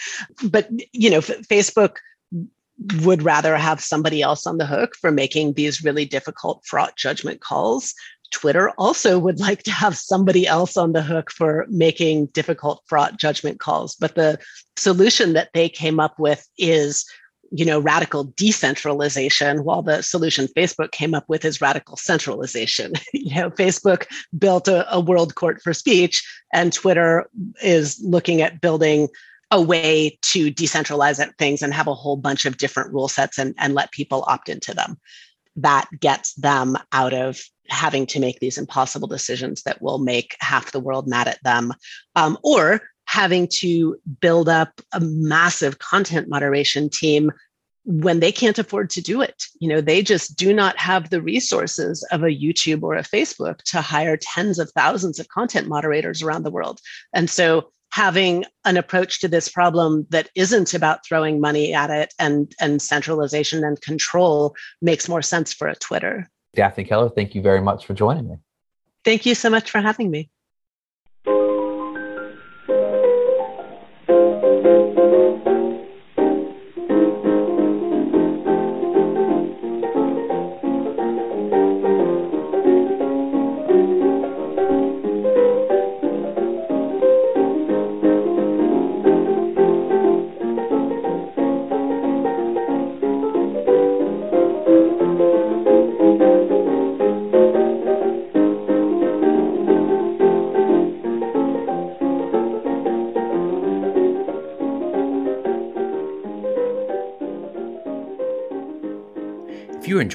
[0.48, 1.96] But you know, Facebook
[3.02, 7.40] would rather have somebody else on the hook for making these really difficult fraught judgment
[7.40, 7.94] calls
[8.32, 13.18] Twitter also would like to have somebody else on the hook for making difficult fraught
[13.18, 13.94] judgment calls.
[13.94, 14.38] But the
[14.76, 17.04] solution that they came up with is
[17.52, 23.34] you know radical decentralization while the solution facebook came up with is radical centralization you
[23.36, 27.28] know facebook built a, a world court for speech and twitter
[27.62, 29.08] is looking at building
[29.52, 33.54] a way to decentralize things and have a whole bunch of different rule sets and,
[33.58, 34.98] and let people opt into them
[35.54, 40.72] that gets them out of having to make these impossible decisions that will make half
[40.72, 41.72] the world mad at them,
[42.14, 47.30] um, or having to build up a massive content moderation team
[47.84, 49.44] when they can't afford to do it.
[49.60, 53.62] You know, they just do not have the resources of a YouTube or a Facebook
[53.66, 56.80] to hire tens of thousands of content moderators around the world.
[57.14, 62.12] And so having an approach to this problem that isn't about throwing money at it
[62.18, 66.28] and, and centralization and control makes more sense for a Twitter.
[66.56, 68.36] Daphne Keller, thank you very much for joining me.
[69.04, 70.30] Thank you so much for having me.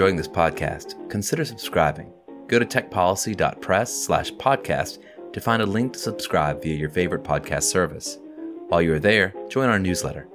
[0.01, 2.11] Enjoying this podcast, consider subscribing.
[2.47, 4.97] Go to techpolicy.press slash podcast
[5.31, 8.17] to find a link to subscribe via your favorite podcast service.
[8.69, 10.27] While you are there, join our newsletter.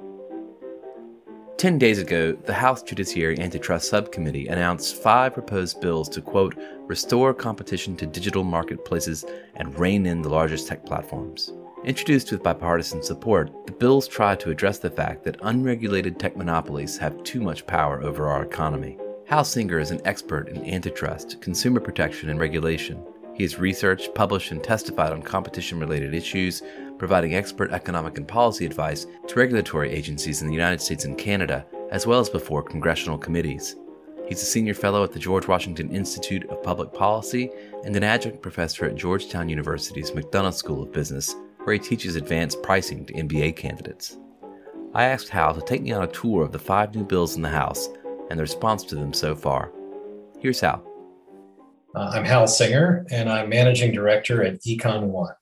[1.56, 7.34] Ten days ago, the House Judiciary Antitrust Subcommittee announced five proposed bills to, quote, restore
[7.34, 9.24] competition to digital marketplaces
[9.56, 11.52] and rein in the largest tech platforms.
[11.82, 16.96] Introduced with bipartisan support, the bills try to address the fact that unregulated tech monopolies
[16.98, 18.96] have too much power over our economy.
[19.26, 23.04] Hal Singer is an expert in antitrust, consumer protection, and regulation.
[23.34, 26.62] He has researched, published, and testified on competition related issues,
[26.96, 31.66] providing expert economic and policy advice to regulatory agencies in the United States and Canada,
[31.90, 33.74] as well as before congressional committees.
[34.28, 37.50] He's a senior fellow at the George Washington Institute of Public Policy
[37.84, 41.34] and an adjunct professor at Georgetown University's McDonough School of Business,
[41.64, 44.18] where he teaches advanced pricing to MBA candidates.
[44.94, 47.42] I asked Hal to take me on a tour of the five new bills in
[47.42, 47.88] the House
[48.30, 49.72] and the response to them so far.
[50.40, 50.84] Here's Hal.
[51.94, 55.34] Uh, I'm Hal Singer, and I'm managing director at Econ One.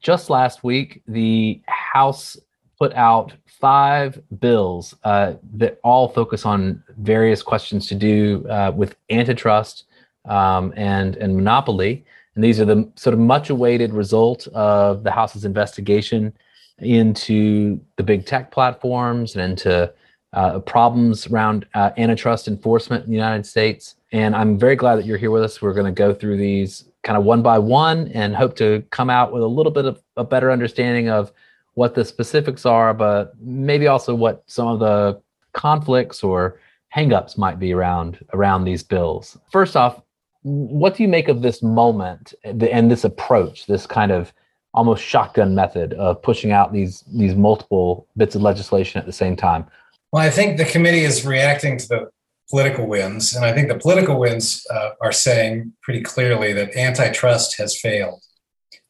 [0.00, 2.36] Just last week, the House
[2.78, 8.96] put out five bills uh, that all focus on various questions to do uh, with
[9.10, 9.84] antitrust
[10.26, 12.04] um, and and monopoly.
[12.34, 16.32] And these are the sort of much awaited result of the House's investigation
[16.78, 19.92] into the big tech platforms and into
[20.32, 23.96] uh, problems around uh, antitrust enforcement in the United States.
[24.12, 25.60] And I'm very glad that you're here with us.
[25.60, 29.10] We're going to go through these kind of one by one and hope to come
[29.10, 31.32] out with a little bit of a better understanding of
[31.74, 35.20] what the specifics are, but maybe also what some of the
[35.52, 36.60] conflicts or
[36.94, 39.38] hangups might be around around these bills.
[39.50, 40.02] First off,
[40.42, 44.32] what do you make of this moment and this approach, this kind of
[44.74, 49.36] almost shotgun method of pushing out these these multiple bits of legislation at the same
[49.36, 49.66] time?
[50.12, 52.10] Well, I think the committee is reacting to the
[52.50, 57.56] political winds, and I think the political winds uh, are saying pretty clearly that antitrust
[57.58, 58.22] has failed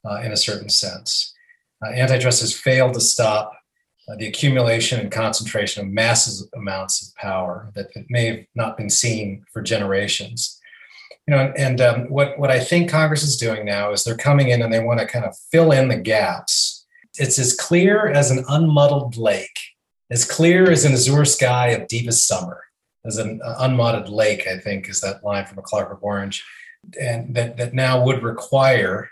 [0.09, 1.35] uh, in a certain sense.
[1.85, 3.53] Uh, antitrust has failed to stop
[4.09, 8.77] uh, the accumulation and concentration of massive amounts of power that, that may have not
[8.77, 10.61] been seen for generations
[11.31, 14.49] you know, and um, what what I think Congress is doing now is they're coming
[14.49, 16.85] in and they want to kind of fill in the gaps.
[17.19, 19.59] It's as clear as an unmuddled lake,
[20.11, 22.61] as clear as an azure sky of deepest summer,
[23.05, 24.47] as an unmodded lake.
[24.47, 26.45] I think is that line from A Clockwork Orange,
[27.01, 29.11] and that that now would require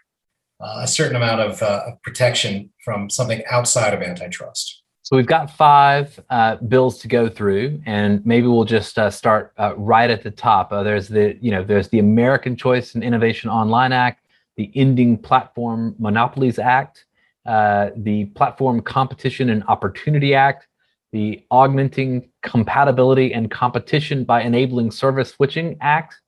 [0.61, 4.83] uh, a certain amount of, uh, of protection from something outside of antitrust.
[5.03, 9.55] So we've got five uh, bills to go through, and maybe we'll just uh, start
[9.57, 10.71] uh, right at the top.
[10.71, 14.27] Uh, there's the, you know, there's the American Choice and Innovation Online Act,
[14.57, 17.07] the Ending Platform Monopolies Act,
[17.47, 20.67] uh, the Platform Competition and Opportunity Act,
[21.13, 26.21] the Augmenting Compatibility and Competition by Enabling Service Switching Act,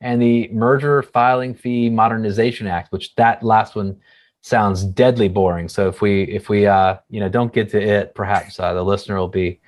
[0.00, 3.96] and the Merger Filing Fee Modernization Act, which that last one
[4.42, 5.68] sounds deadly boring.
[5.68, 8.82] So if we if we uh, you know don't get to it, perhaps uh, the
[8.82, 9.60] listener will be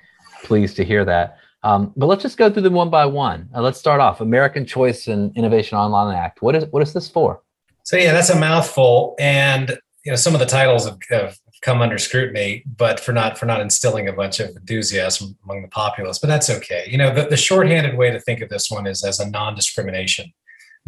[0.43, 1.37] pleased to hear that.
[1.63, 3.49] Um, but let's just go through them one by one.
[3.55, 6.41] Uh, let's start off American Choice and Innovation Online Act.
[6.41, 7.41] What is what is this for?
[7.83, 9.69] So yeah, that's a mouthful, and
[10.05, 13.47] you know some of the titles have, have come under scrutiny, but for not for
[13.47, 16.19] not instilling a bunch of enthusiasm among the populace.
[16.19, 16.85] But that's okay.
[16.87, 20.31] You know, the, the shorthanded way to think of this one is as a non-discrimination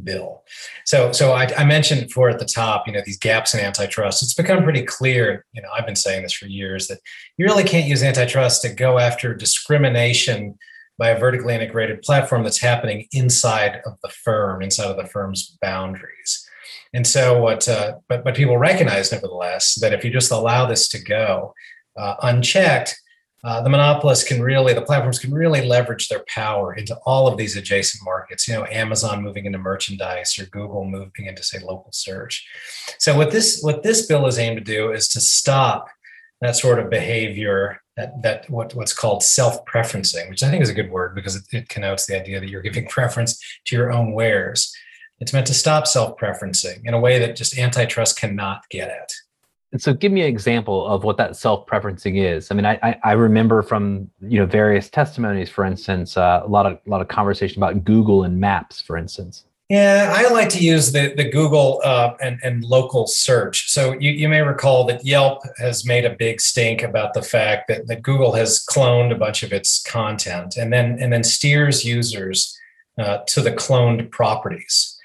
[0.04, 0.44] bill.
[0.86, 4.22] So, so I, I, mentioned before at the top, you know, these gaps in antitrust.
[4.22, 5.44] It's become pretty clear.
[5.54, 7.00] You know, I've been saying this for years that
[7.38, 10.60] you really can't use antitrust to go after discrimination
[11.00, 15.58] by a vertically integrated platform that's happening inside of the firm, inside of the firm's
[15.60, 16.47] boundaries.
[16.94, 20.88] And so, what, uh, but but people recognize, nevertheless, that if you just allow this
[20.90, 21.54] to go
[21.98, 22.96] uh, unchecked,
[23.44, 27.38] uh, the monopolists can really, the platforms can really leverage their power into all of
[27.38, 28.48] these adjacent markets.
[28.48, 32.48] You know, Amazon moving into merchandise or Google moving into say local search.
[32.98, 35.88] So what this what this bill is aimed to do is to stop
[36.42, 40.74] that sort of behavior that that what, what's called self-preferencing, which I think is a
[40.74, 44.14] good word because it, it connotes the idea that you're giving preference to your own
[44.14, 44.74] wares.
[45.20, 49.12] It's meant to stop self-preferencing in a way that just antitrust cannot get at.
[49.72, 52.52] And so, give me an example of what that self-preferencing is.
[52.52, 56.48] I mean, I, I, I remember from you know various testimonies, for instance, uh, a
[56.48, 59.44] lot of a lot of conversation about Google and Maps, for instance.
[59.70, 63.70] Yeah, I like to use the the Google uh, and and local search.
[63.70, 67.68] So you, you may recall that Yelp has made a big stink about the fact
[67.68, 71.84] that, that Google has cloned a bunch of its content and then and then steers
[71.84, 72.58] users
[72.98, 74.97] uh, to the cloned properties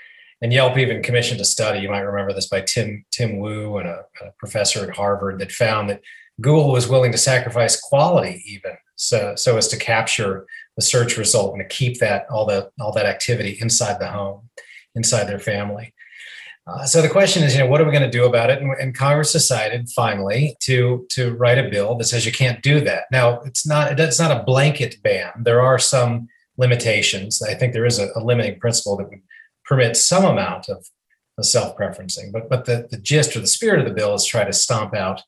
[0.43, 1.79] and Yelp even commissioned a study.
[1.79, 5.53] You might remember this by Tim Tim Wu and a, a, professor at Harvard that
[5.53, 6.03] found that
[6.41, 11.55] Google was willing to sacrifice quality even so so as to capture the search result
[11.55, 14.51] and to keep that all the all that activity inside the home,
[14.95, 15.95] inside their family.
[16.65, 18.63] Uh, so the question is, you know, what are we going to do about it?
[18.63, 22.81] And, and, Congress decided finally to to write a bill that says you can't do
[22.81, 23.05] that.
[23.11, 25.33] Now, it's not it's not a blanket ban.
[25.41, 27.43] There are some limitations.
[27.43, 29.21] I think there is a, a limiting principle that would
[29.65, 30.87] permit some amount of,
[31.41, 32.31] self-preferencing.
[32.31, 34.95] But but the, the gist or the spirit of the bill is try to stomp
[34.95, 35.23] out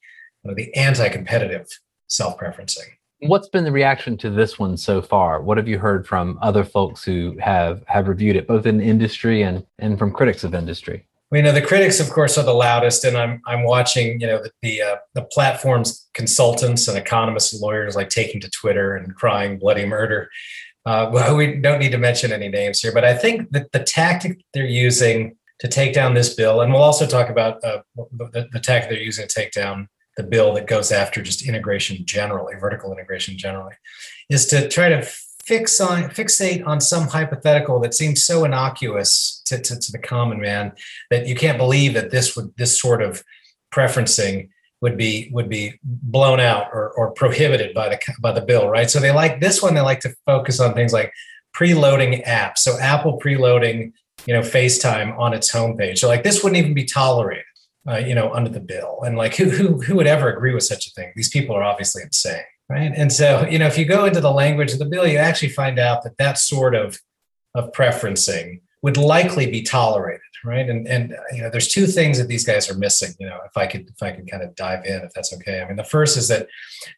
[0.44, 1.66] you know, the anti-competitive
[2.06, 2.86] self-preferencing.
[3.20, 5.40] What's been the reaction to this one so far?
[5.40, 9.42] What have you heard from other folks who have have reviewed it, both in industry
[9.42, 11.06] and and from critics of industry?
[11.30, 14.26] Well, you know, the critics, of course, are the loudest, and I'm I'm watching, you
[14.26, 18.94] know, the the, uh, the platforms consultants and economists and lawyers like taking to Twitter
[18.94, 20.28] and crying bloody murder
[20.86, 23.80] uh, well, we don't need to mention any names here, but I think that the
[23.80, 28.48] tactic they're using to take down this bill, and we'll also talk about uh, the,
[28.52, 32.54] the tactic they're using to take down the bill that goes after just integration generally,
[32.56, 33.74] vertical integration generally,
[34.30, 35.06] is to try to
[35.44, 40.40] fix on fixate on some hypothetical that seems so innocuous to, to, to the common
[40.40, 40.72] man
[41.10, 43.22] that you can't believe that this would this sort of
[43.72, 44.48] preferencing
[44.84, 48.90] would be would be blown out or, or prohibited by the by the bill, right?
[48.90, 49.72] So they like this one.
[49.74, 51.10] They like to focus on things like
[51.56, 52.58] preloading apps.
[52.58, 53.94] So Apple preloading,
[54.26, 55.96] you know, FaceTime on its homepage.
[55.96, 57.46] So like this wouldn't even be tolerated,
[57.88, 59.00] uh, you know, under the bill.
[59.06, 61.14] And like who who who would ever agree with such a thing?
[61.16, 62.92] These people are obviously insane, right?
[62.94, 65.48] And so you know, if you go into the language of the bill, you actually
[65.48, 66.98] find out that that sort of
[67.54, 72.28] of preferencing would likely be tolerated right and and you know there's two things that
[72.28, 74.84] these guys are missing you know if i could if i could kind of dive
[74.84, 76.46] in if that's okay i mean the first is that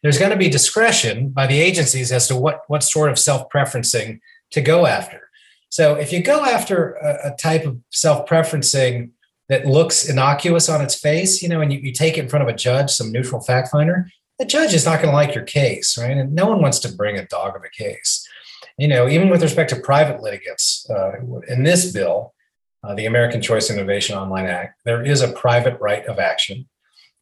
[0.03, 4.19] there's going to be discretion by the agencies as to what what sort of self-preferencing
[4.51, 5.21] to go after
[5.69, 9.11] So if you go after a, a type of self-preferencing
[9.49, 12.43] that looks innocuous on its face, you know, and you, you take it in front
[12.43, 14.09] of a judge, some neutral fact finder,
[14.39, 16.15] the judge is not going to like your case, right?
[16.15, 18.26] And no one wants to bring a dog of a case.
[18.77, 21.13] You know, even with respect to private litigants, uh,
[21.47, 22.33] in this bill,
[22.83, 26.67] uh, the American Choice Innovation Online Act, there is a private right of action,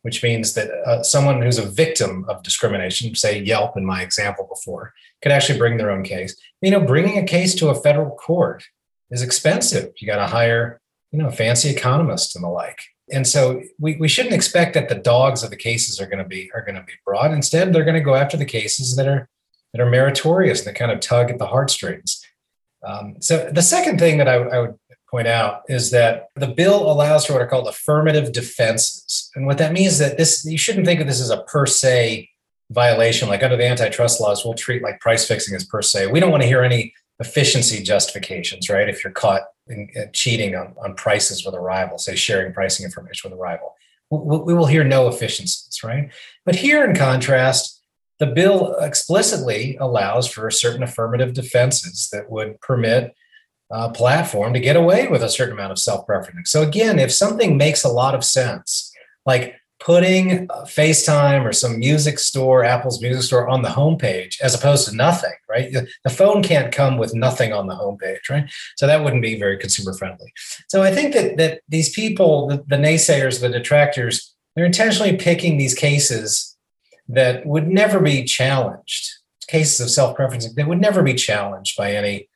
[0.02, 4.48] which means that uh, someone who's a victim of discrimination, say Yelp in my example
[4.54, 6.36] before, could actually bring their own case.
[6.62, 8.66] You know, bringing a case to a federal court
[9.10, 9.94] is expensive.
[9.98, 10.82] You got to hire,
[11.12, 12.80] you know, fancy economists and the like.
[13.12, 16.28] And so we, we shouldn't expect that the dogs of the cases are going to
[16.28, 17.32] be are going to be brought.
[17.32, 19.30] Instead, they're going to go after the cases that are
[19.76, 22.26] that are meritorious that kind of tug at the heartstrings.
[22.88, 24.76] Um, so the second thing that I, I would
[25.12, 29.30] point out is that the bill allows for what are called affirmative defenses.
[29.36, 31.66] And what that means is that this you shouldn't think of this as a per
[31.66, 32.30] se
[32.72, 33.28] violation.
[33.28, 36.08] Like under the antitrust laws, we'll treat like price fixing as per se.
[36.08, 38.88] We don't want to hear any efficiency justifications, right?
[38.88, 42.86] If you're caught in, in cheating on, on prices with a rival, say sharing pricing
[42.86, 43.76] information with a rival,
[44.10, 46.12] we, we will hear no efficiencies, right?
[46.46, 47.75] But here, in contrast,
[48.20, 53.14] the bill explicitly allows for certain affirmative defenses that would permit
[53.72, 56.48] a platform to get away with a certain amount of self-preferencing.
[56.48, 58.92] So again, if something makes a lot of sense,
[59.26, 64.88] like putting FaceTime or some music store, Apple's music store on the homepage as opposed
[64.88, 65.74] to nothing, right?
[65.74, 68.50] The phone can't come with nothing on the homepage, right?
[68.78, 70.32] So that wouldn't be very consumer friendly.
[70.70, 75.58] So I think that that these people, the, the naysayers, the detractors, they're intentionally picking
[75.58, 76.55] these cases
[77.08, 79.10] that would never be challenged,
[79.48, 82.28] cases of self-preferencing that would never be challenged by any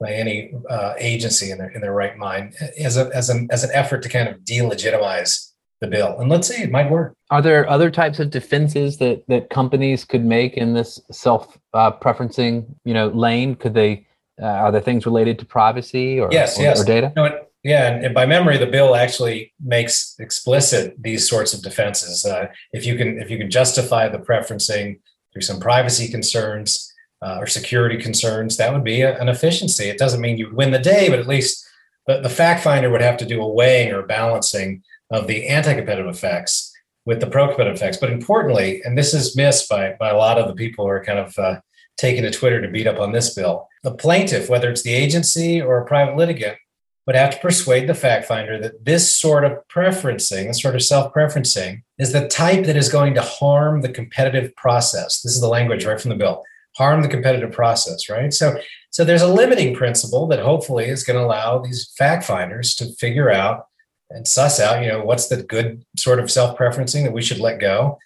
[0.00, 3.64] by any uh, agency in their in their right mind as a as an as
[3.64, 6.18] an effort to kind of delegitimize the bill.
[6.18, 7.14] And let's see, it might work.
[7.30, 11.92] Are there other types of defenses that that companies could make in this self uh,
[11.92, 13.54] preferencing, you know, lane?
[13.54, 14.06] Could they?
[14.40, 16.80] Uh, are there things related to privacy or yes, or, yes.
[16.80, 17.12] or data?
[17.14, 22.24] No, yeah, and, by memory, the bill actually makes explicit these sorts of defenses.
[22.24, 25.00] Uh, if you can, if you can justify the preferencing
[25.32, 26.92] through some privacy concerns
[27.22, 29.84] uh, or security concerns, that would be a, an efficiency.
[29.84, 31.66] It doesn't mean you win the day, but at least
[32.06, 36.14] the, the fact finder would have to do a weighing or balancing of the anti-competitive
[36.14, 36.70] effects
[37.06, 37.96] with the pro-competitive effects.
[37.96, 41.04] But importantly, and this is missed by, by a lot of the people who are
[41.04, 41.60] kind of uh,
[41.96, 45.62] taking to Twitter to beat up on this bill, the plaintiff, whether it's the agency
[45.62, 46.58] or a private litigant,
[47.06, 50.82] would have to persuade the fact finder that this sort of preferencing, this sort of
[50.82, 55.20] self-preferencing, is the type that is going to harm the competitive process.
[55.20, 56.42] This is the language right from the bill.
[56.76, 58.32] Harm the competitive process, right?
[58.32, 58.58] So,
[58.90, 62.92] so there's a limiting principle that hopefully is going to allow these fact finders to
[62.94, 63.66] figure out
[64.10, 67.60] and suss out, you know, what's the good sort of self-preferencing that we should let
[67.60, 67.98] go,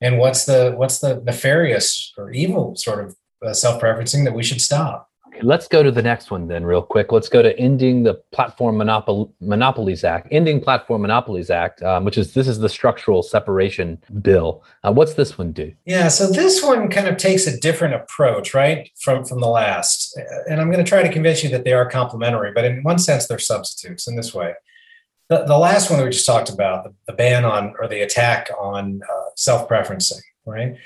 [0.00, 4.60] and what's the what's the nefarious or evil sort of uh, self-preferencing that we should
[4.60, 5.09] stop.
[5.42, 7.12] Let's go to the next one then, real quick.
[7.12, 12.18] Let's go to ending the Platform Monopol- Monopolies Act, ending Platform Monopolies Act, um, which
[12.18, 14.64] is this is the structural separation bill.
[14.82, 15.72] Uh, what's this one do?
[15.84, 20.18] Yeah, so this one kind of takes a different approach, right, from from the last.
[20.48, 22.98] And I'm going to try to convince you that they are complementary, but in one
[22.98, 24.54] sense, they're substitutes in this way
[25.30, 28.02] the, the last one that we just talked about, the, the ban on or the
[28.02, 30.76] attack on uh, self preferencing, right?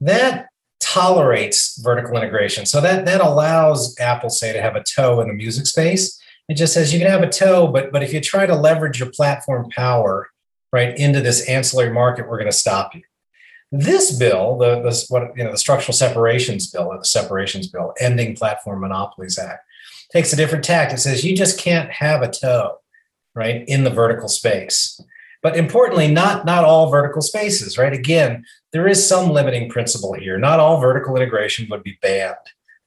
[0.00, 0.46] That
[0.92, 2.66] tolerates vertical integration.
[2.66, 6.20] So that that allows Apple, say, to have a toe in the music space.
[6.48, 8.98] It just says you can have a toe, but but if you try to leverage
[8.98, 10.30] your platform power
[10.72, 13.02] right into this ancillary market, we're going to stop you.
[13.70, 17.92] This bill, the, the what you know, the structural separations bill or the separations bill,
[18.00, 19.64] ending platform monopolies act,
[20.10, 20.92] takes a different tack.
[20.92, 22.78] It says you just can't have a toe
[23.38, 25.00] right, in the vertical space.
[25.42, 27.92] But importantly, not, not all vertical spaces, right?
[27.92, 30.36] Again, there is some limiting principle here.
[30.38, 32.34] Not all vertical integration would be banned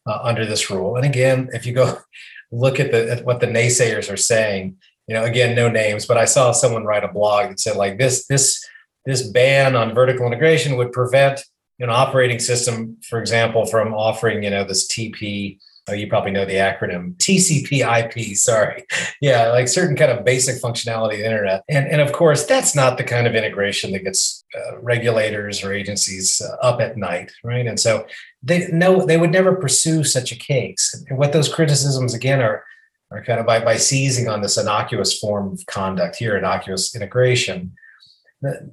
[0.05, 0.97] uh, under this rule.
[0.97, 1.99] And again, if you go
[2.51, 4.77] look at, the, at what the naysayers are saying,
[5.07, 7.97] you know, again, no names, but I saw someone write a blog that said like
[7.97, 8.65] this, this,
[9.05, 11.43] this ban on vertical integration would prevent
[11.79, 15.57] an operating system, for example, from offering, you know, this TP
[15.91, 18.35] oh, you probably know the acronym TCP/IP.
[18.35, 18.85] Sorry,
[19.21, 22.75] yeah, like certain kind of basic functionality of the internet, and and of course that's
[22.75, 27.31] not the kind of integration that gets uh, regulators or agencies uh, up at night,
[27.43, 27.67] right?
[27.67, 28.05] And so
[28.41, 31.05] they no, they would never pursue such a case.
[31.09, 32.63] And what those criticisms again are
[33.11, 37.73] are kind of by by seizing on this innocuous form of conduct here, innocuous integration.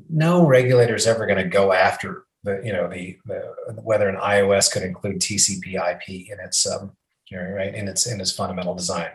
[0.09, 3.43] No regulator is ever going to go after the you know the, the,
[3.83, 6.93] whether an iOS could include TCP/IP in its um,
[7.37, 9.11] right in its in its fundamental design.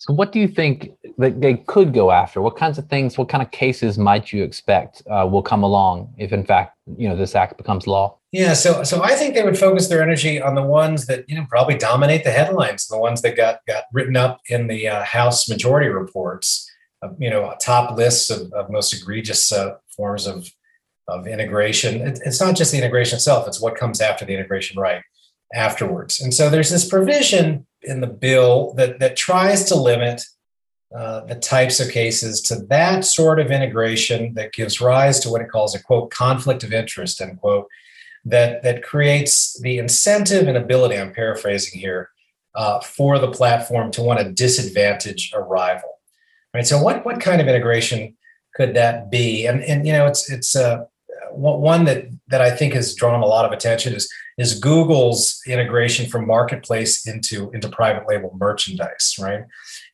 [0.00, 2.40] So, what do you think that they could go after?
[2.40, 6.14] What kinds of things, what kind of cases might you expect uh, will come along
[6.16, 8.16] if, in fact, you know, this act becomes law?
[8.32, 11.34] Yeah, so so I think they would focus their energy on the ones that you
[11.34, 15.04] know probably dominate the headlines, the ones that got got written up in the uh,
[15.04, 16.66] House Majority reports.
[17.02, 20.48] Uh, you know, top lists of, of most egregious uh, forms of
[21.08, 22.00] of integration.
[22.00, 25.02] It, it's not just the integration itself; it's what comes after the integration, right?
[25.52, 30.22] Afterwards, and so there's this provision in the bill that that tries to limit
[30.94, 35.40] uh, the types of cases to that sort of integration that gives rise to what
[35.40, 37.66] it calls a quote conflict of interest end quote
[38.24, 40.98] that that creates the incentive and ability.
[40.98, 42.10] I'm paraphrasing here
[42.54, 45.98] uh, for the platform to want to disadvantage a rival.
[46.52, 46.66] Right.
[46.66, 48.16] So what what kind of integration
[48.54, 49.46] could that be?
[49.46, 50.84] And and you know it's it's uh,
[51.32, 56.08] one that that I think has drawn a lot of attention is is Google's integration
[56.08, 59.16] from marketplace into into private label merchandise.
[59.18, 59.44] Right.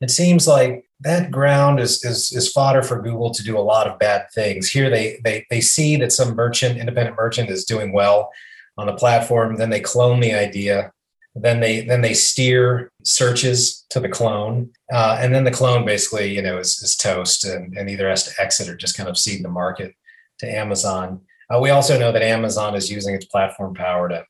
[0.00, 3.86] It seems like that ground is, is is fodder for Google to do a lot
[3.86, 4.68] of bad things.
[4.68, 8.30] Here they they they see that some merchant, independent merchant, is doing well
[8.78, 10.92] on the platform, then they clone the idea,
[11.34, 16.34] then they then they steer searches to the clone, uh, and then the clone basically
[16.34, 19.18] you know is, is toast and, and either has to exit or just kind of
[19.18, 19.94] cede the market
[20.38, 21.20] to Amazon.
[21.50, 24.24] Uh, we also know that Amazon is using its platform power to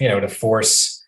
[0.00, 1.02] you know to force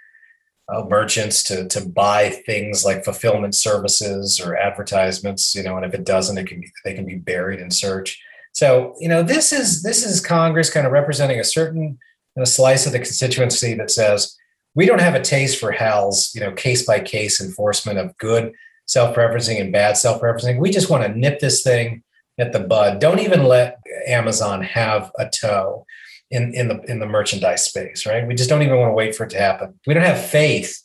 [0.69, 5.95] uh, merchants to to buy things like fulfillment services or advertisements you know and if
[5.95, 8.21] it doesn't it can be they can be buried in search.
[8.53, 11.99] So you know this is this is congress kind of representing a certain
[12.37, 14.35] a slice of the constituency that says
[14.75, 18.53] we don't have a taste for hal's you know case by case enforcement of good
[18.91, 20.59] self-preferencing and bad self-preferencing.
[20.59, 22.03] We just want to nip this thing
[22.39, 22.99] at the bud.
[22.99, 25.85] Don't even let amazon have a toe
[26.31, 28.27] in, in the in the merchandise space, right?
[28.27, 29.79] We just don't even want to wait for it to happen.
[29.87, 30.81] We don't have faith,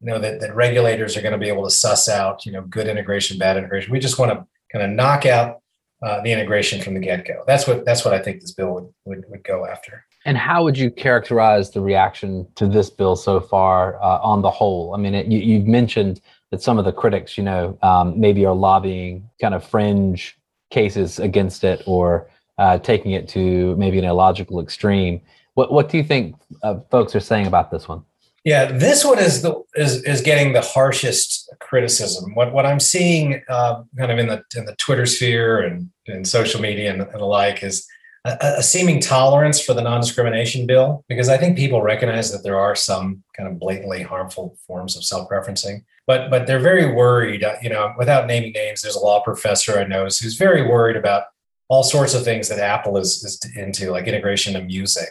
[0.00, 2.62] you know, that, that regulators are going to be able to suss out, you know,
[2.62, 3.92] good integration, bad integration.
[3.92, 5.60] We just want to kind of knock out
[6.02, 7.42] uh, the integration from the get-go.
[7.46, 10.04] That's what that's what I think this bill would, would, would go after.
[10.26, 14.50] And how would you characterize the reaction to this bill so far uh, on the
[14.50, 14.94] whole?
[14.94, 18.46] I mean, it, you, have mentioned that some of the critics, you know, um, maybe
[18.46, 20.38] are lobbying kind of fringe
[20.70, 25.20] cases against it or uh, taking it to maybe an illogical extreme.
[25.54, 28.04] What what do you think uh, folks are saying about this one?
[28.44, 32.34] Yeah, this one is the is is getting the harshest criticism.
[32.34, 36.24] What what I'm seeing, uh, kind of in the in the Twitter sphere and in
[36.24, 37.86] social media and, and the like, is
[38.26, 42.58] a, a, seeming tolerance for the non-discrimination bill because I think people recognize that there
[42.58, 47.44] are some kind of blatantly harmful forms of self-preferencing, but but they're very worried.
[47.44, 50.96] Uh, you know, without naming names, there's a law professor I know who's very worried
[50.96, 51.24] about
[51.68, 55.10] all sorts of things that Apple is, is into, like integration of music,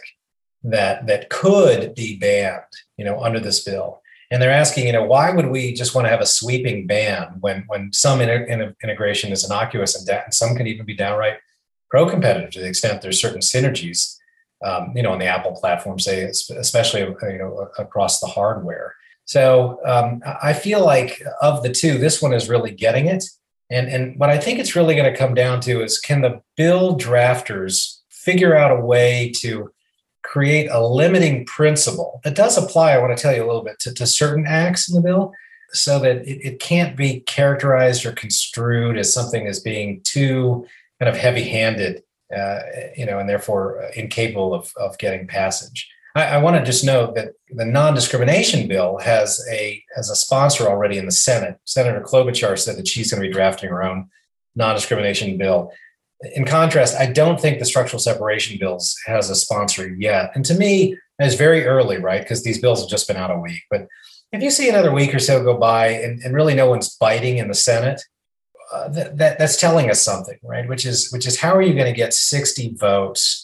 [0.62, 2.62] that that could be banned,
[2.96, 4.00] you know, under this bill.
[4.30, 7.36] And they're asking, you know, why would we just want to have a sweeping ban
[7.40, 11.38] when when some integration is innocuous and, da- and some can even be downright
[11.90, 14.16] pro-competitive to the extent there's certain synergies,
[14.64, 18.96] um, you know, on the Apple platform, say, especially you know across the hardware.
[19.26, 23.24] So um, I feel like of the two, this one is really getting it.
[23.70, 26.42] And, and what I think it's really going to come down to is can the
[26.56, 29.70] bill drafters figure out a way to
[30.22, 33.78] create a limiting principle that does apply, I want to tell you a little bit,
[33.80, 35.32] to, to certain acts in the bill
[35.70, 40.66] so that it, it can't be characterized or construed as something as being too
[40.98, 42.02] kind of heavy handed,
[42.34, 42.60] uh,
[42.96, 45.88] you know, and therefore incapable of, of getting passage.
[46.14, 50.68] I, I want to just note that the non-discrimination bill has a has a sponsor
[50.68, 51.58] already in the Senate.
[51.64, 54.08] Senator Klobuchar said that she's going to be drafting her own
[54.54, 55.72] non-discrimination bill.
[56.34, 60.30] In contrast, I don't think the structural separation bills has a sponsor yet.
[60.34, 62.22] And to me, it's very early, right?
[62.22, 63.62] Because these bills have just been out a week.
[63.70, 63.88] But
[64.32, 67.38] if you see another week or so go by and, and really no one's biting
[67.38, 68.00] in the Senate,
[68.72, 70.68] uh, that, that, that's telling us something, right?
[70.68, 73.43] Which is which is how are you going to get 60 votes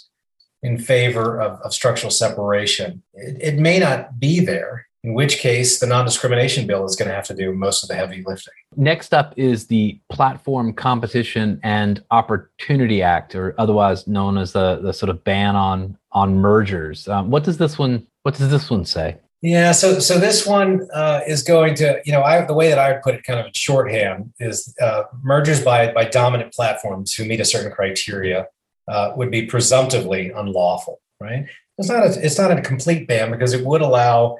[0.62, 3.02] in favor of, of structural separation.
[3.14, 7.08] It, it, may not be there, in which case the non discrimination bill is going
[7.08, 8.54] to have to do most of the heavy lifting.
[8.76, 14.92] Next up is the Platform Competition and Opportunity Act, or otherwise known as the, the
[14.92, 17.08] sort of ban on, on mergers.
[17.08, 19.16] Um, what does this one what does this one say?
[19.42, 22.78] Yeah, so so this one uh, is going to, you know, I, the way that
[22.78, 27.24] I put it, kind of in shorthand, is uh, mergers by by dominant platforms who
[27.24, 28.48] meet a certain criteria
[28.90, 31.46] uh, would be presumptively unlawful, right?
[31.78, 34.36] It's not a, it's not a complete ban because it would allow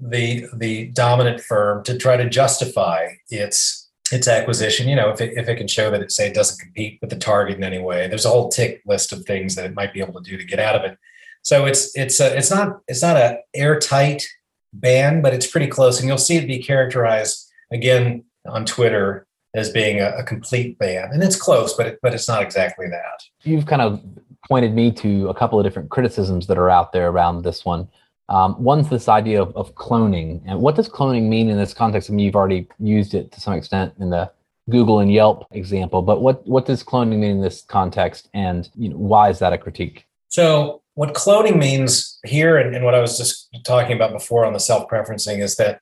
[0.00, 4.88] the the dominant firm to try to justify its its acquisition.
[4.88, 7.10] You know, if it, if it can show that it say it doesn't compete with
[7.10, 9.92] the target in any way, there's a whole tick list of things that it might
[9.92, 10.96] be able to do to get out of it.
[11.42, 14.26] So it's it's a, it's not it's not a airtight
[14.72, 19.70] ban, but it's pretty close, and you'll see it be characterized again on Twitter as
[19.70, 23.22] being a, a complete ban, and it's close, but it, but it's not exactly that.
[23.42, 24.02] You've kind of
[24.48, 27.88] pointed me to a couple of different criticisms that are out there around this one.
[28.28, 32.08] Um, one's this idea of, of, cloning, and what does cloning mean in this context?
[32.08, 34.30] I mean, you've already used it to some extent in the
[34.68, 38.88] Google and Yelp example, but what what does cloning mean in this context, and you
[38.88, 40.06] know, why is that a critique?
[40.28, 44.52] So, what cloning means here, and, and what I was just talking about before on
[44.52, 45.80] the self preferencing, is that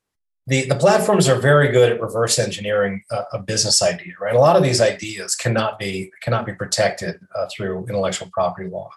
[0.48, 4.34] the, the platforms are very good at reverse engineering a, a, business idea, right?
[4.34, 8.90] A lot of these ideas cannot be cannot be protected uh, through intellectual property law,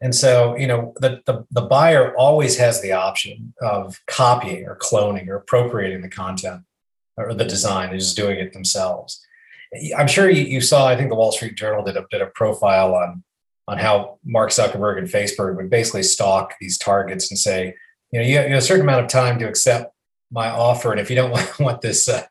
[0.00, 4.76] and so you know the, the the buyer always has the option of copying or
[4.76, 6.62] cloning or appropriating the content
[7.16, 7.90] or the design.
[7.90, 9.24] They're just doing it themselves.
[9.96, 10.88] I'm sure you, you saw.
[10.88, 13.22] I think the Wall Street Journal did a did a profile on
[13.68, 17.76] on how Mark Zuckerberg and Facebook would basically stalk these targets and say,
[18.10, 19.91] you know, you have, you have a certain amount of time to accept
[20.32, 20.90] my offer.
[20.90, 21.30] And if you don't
[21.60, 22.24] want, this, uh,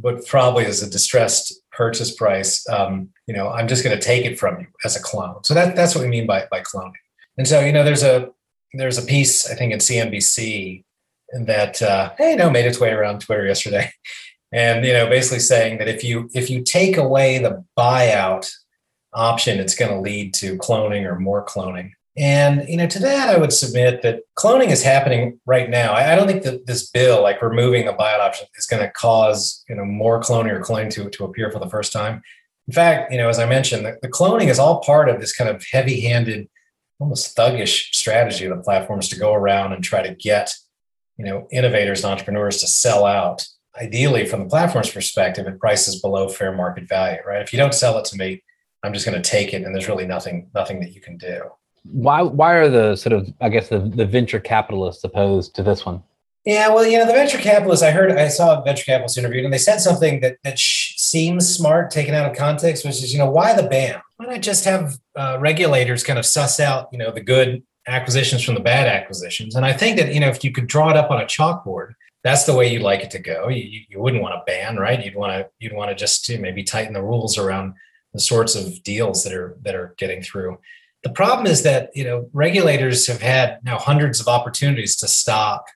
[0.00, 4.24] what probably is a distressed purchase price, um, you know, I'm just going to take
[4.24, 5.42] it from you as a clone.
[5.42, 6.92] So that, that's what we mean by, by cloning.
[7.36, 8.30] And so, you know, there's a,
[8.74, 10.84] there's a piece, I think in CNBC
[11.46, 13.90] that, uh, know, made its way around Twitter yesterday.
[14.50, 18.50] And, you know, basically saying that if you, if you take away the buyout
[19.12, 21.90] option, it's going to lead to cloning or more cloning.
[22.18, 25.94] And you know, to that, I would submit that cloning is happening right now.
[25.94, 29.64] I, don't think that this bill, like removing the buyout option, is going to cause
[29.68, 32.20] you know more cloning or cloning to to appear for the first time.
[32.66, 35.34] In fact, you know, as I mentioned, the, the cloning is all part of this
[35.34, 36.48] kind of heavy-handed,
[36.98, 40.52] almost thuggish strategy of the platforms to go around and try to get
[41.18, 43.46] you know innovators and entrepreneurs to sell out.
[43.80, 47.20] Ideally, from the platform's perspective, at prices below fair market value.
[47.24, 47.42] Right?
[47.42, 48.42] If you don't sell it to me,
[48.82, 51.42] I'm just going to take it, and there's really nothing nothing that you can do
[51.90, 55.84] why why are the sort of I guess the, the venture capitalists opposed to this
[55.84, 56.02] one?
[56.44, 57.84] Yeah, well, you know, the venture capitalists.
[57.84, 60.94] I heard I saw a venture capitalist interviewed, and they said something that that sh-
[60.96, 64.00] seems smart taken out of context, which is, you know, why the ban?
[64.16, 68.42] Why not just have uh, regulators kind of suss out, you know, the good acquisitions
[68.42, 69.56] from the bad acquisitions?
[69.56, 71.92] And I think that you know, if you could draw it up on a chalkboard,
[72.24, 73.48] that's the way you'd like it to go.
[73.48, 75.04] You, you wouldn't want to ban, right?
[75.04, 77.74] You'd want to you'd want to just to maybe tighten the rules around
[78.14, 80.58] the sorts of deals that are that are getting through.
[81.04, 85.66] The problem is that you know regulators have had now hundreds of opportunities to stop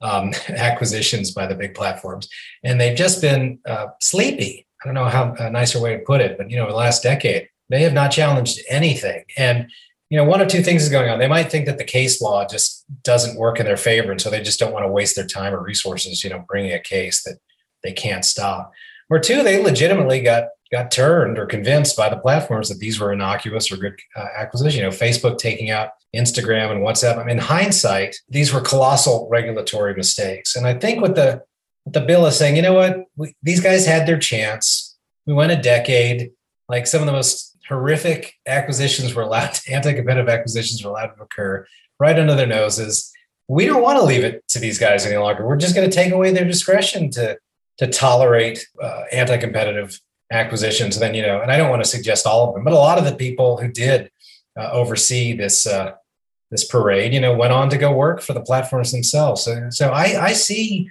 [0.00, 2.28] um, acquisitions by the big platforms,
[2.62, 4.66] and they've just been uh, sleepy.
[4.82, 7.02] I don't know how a nicer way to put it, but you know, the last
[7.02, 9.24] decade they have not challenged anything.
[9.36, 9.66] And
[10.10, 11.18] you know, one of two things is going on.
[11.18, 14.28] They might think that the case law just doesn't work in their favor, and so
[14.28, 17.22] they just don't want to waste their time or resources, you know, bringing a case
[17.22, 17.38] that
[17.82, 18.72] they can't stop.
[19.12, 23.12] Or two, they legitimately got got turned or convinced by the platforms that these were
[23.12, 24.46] innocuous or good uh.
[24.54, 27.18] You know, Facebook taking out Instagram and WhatsApp.
[27.18, 30.56] I mean, in hindsight, these were colossal regulatory mistakes.
[30.56, 31.42] And I think what the
[31.84, 34.96] what the bill is saying, you know what, we, these guys had their chance.
[35.26, 36.30] We went a decade.
[36.70, 41.66] Like some of the most horrific acquisitions were allowed, anti-competitive acquisitions were allowed to occur
[42.00, 43.12] right under their noses.
[43.46, 45.46] We don't want to leave it to these guys any longer.
[45.46, 47.36] We're just going to take away their discretion to
[47.78, 49.98] to tolerate uh, anti-competitive
[50.30, 50.98] acquisitions.
[50.98, 52.98] then, you know, and I don't want to suggest all of them, but a lot
[52.98, 54.10] of the people who did
[54.58, 55.92] uh, oversee this uh,
[56.50, 59.42] this parade, you know, went on to go work for the platforms themselves.
[59.42, 60.90] So, so I, I see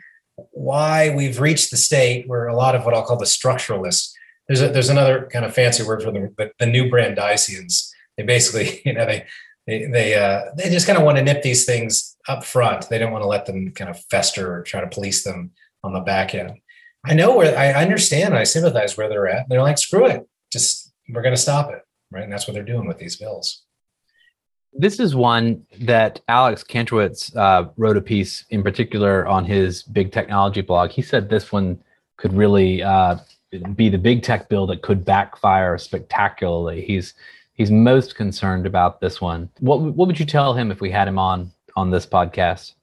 [0.51, 4.11] why we've reached the state where a lot of what I'll call the structuralists.
[4.47, 7.89] There's a, there's another kind of fancy word for them, but the new Brandeisians.
[8.17, 9.27] They basically, you know, they
[9.67, 12.89] they they uh, they just kind of want to nip these things up front.
[12.89, 15.51] They don't want to let them kind of fester or try to police them
[15.83, 16.59] on the back end.
[17.03, 19.49] I know where I understand, I sympathize where they're at.
[19.49, 21.81] They're like, screw it, just we're going to stop it,
[22.11, 22.23] right?
[22.23, 23.63] And that's what they're doing with these bills.
[24.73, 30.11] This is one that Alex Kantrowitz uh, wrote a piece in particular on his big
[30.11, 30.91] technology blog.
[30.91, 31.83] He said this one
[32.15, 33.17] could really uh,
[33.75, 36.85] be the big tech bill that could backfire spectacularly.
[36.85, 37.15] He's
[37.53, 39.49] he's most concerned about this one.
[39.59, 42.75] What what would you tell him if we had him on on this podcast?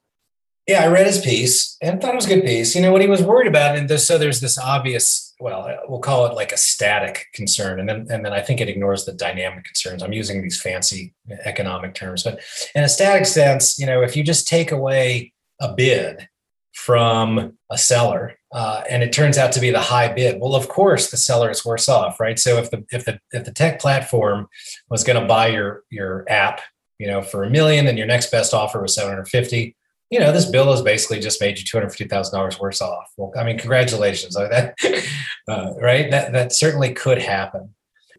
[0.69, 2.75] Yeah, I read his piece and thought it was a good piece.
[2.75, 6.27] You know what he was worried about, and so there's this obvious, well, we'll call
[6.27, 9.63] it like a static concern, and then and then I think it ignores the dynamic
[9.63, 10.03] concerns.
[10.03, 12.41] I'm using these fancy economic terms, but
[12.75, 16.29] in a static sense, you know, if you just take away a bid
[16.75, 20.69] from a seller, uh, and it turns out to be the high bid, well, of
[20.69, 22.37] course, the seller is worse off, right?
[22.37, 24.47] So if the if the if the tech platform
[24.87, 26.61] was going to buy your your app,
[26.99, 29.75] you know, for a million, and your next best offer was 750
[30.09, 32.81] you know, this bill has basically just made you two hundred fifty thousand dollars worse
[32.81, 33.11] off.
[33.17, 34.75] Well, I mean, congratulations, that
[35.47, 36.09] uh, right?
[36.09, 37.75] That that certainly could happen.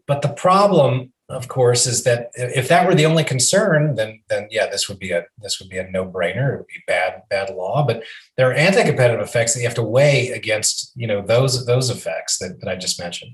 [0.07, 4.47] But the problem of course, is that if that were the only concern, then then
[4.51, 6.53] yeah, this would be a this would be a no brainer.
[6.53, 7.85] It would be bad bad law.
[7.85, 8.03] But
[8.37, 11.89] there are anti competitive effects that you have to weigh against you know those those
[11.89, 13.31] effects that, that I just mentioned.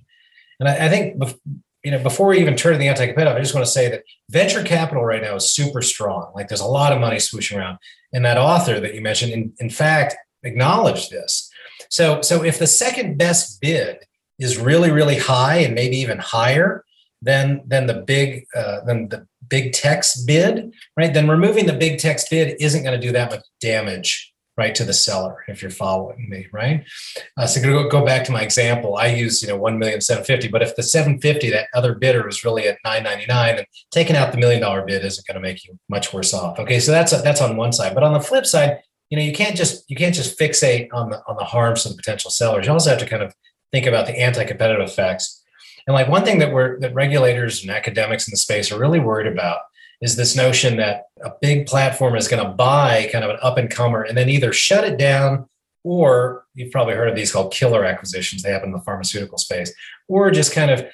[0.60, 1.22] And I, I think
[1.84, 3.90] you know before we even turn to the anti competitive, I just want to say
[3.90, 6.32] that venture capital right now is super strong.
[6.36, 7.78] Like there's a lot of money swooshing around,
[8.14, 11.50] and that author that you mentioned, in, in fact, acknowledged this.
[11.90, 14.00] So so if the second best bid
[14.40, 16.84] is really really high and maybe even higher
[17.22, 21.14] than than the big uh, than the big tech's bid, right?
[21.14, 24.84] Then removing the big tech's bid isn't going to do that much damage, right, to
[24.84, 26.84] the seller if you're following me, right?
[27.38, 28.98] Uh, so go go back to my example.
[28.98, 31.96] I use you know one million seven fifty, but if the seven fifty that other
[31.96, 35.28] bidder is really at nine ninety nine, and taking out the million dollar bid isn't
[35.28, 36.60] going to make you much worse off.
[36.60, 38.80] Okay, so that's that's on one side, but on the flip side,
[39.10, 41.90] you know you can't just you can't just fixate on the on the harms to
[41.90, 42.66] the potential sellers.
[42.66, 43.34] You also have to kind of
[43.72, 45.44] think about the anti competitive effects
[45.88, 49.00] and like one thing that we're that regulators and academics in the space are really
[49.00, 49.60] worried about
[50.02, 53.58] is this notion that a big platform is going to buy kind of an up
[53.58, 55.48] and comer and then either shut it down
[55.84, 59.74] or you've probably heard of these called killer acquisitions they happen in the pharmaceutical space
[60.08, 60.86] or just kind of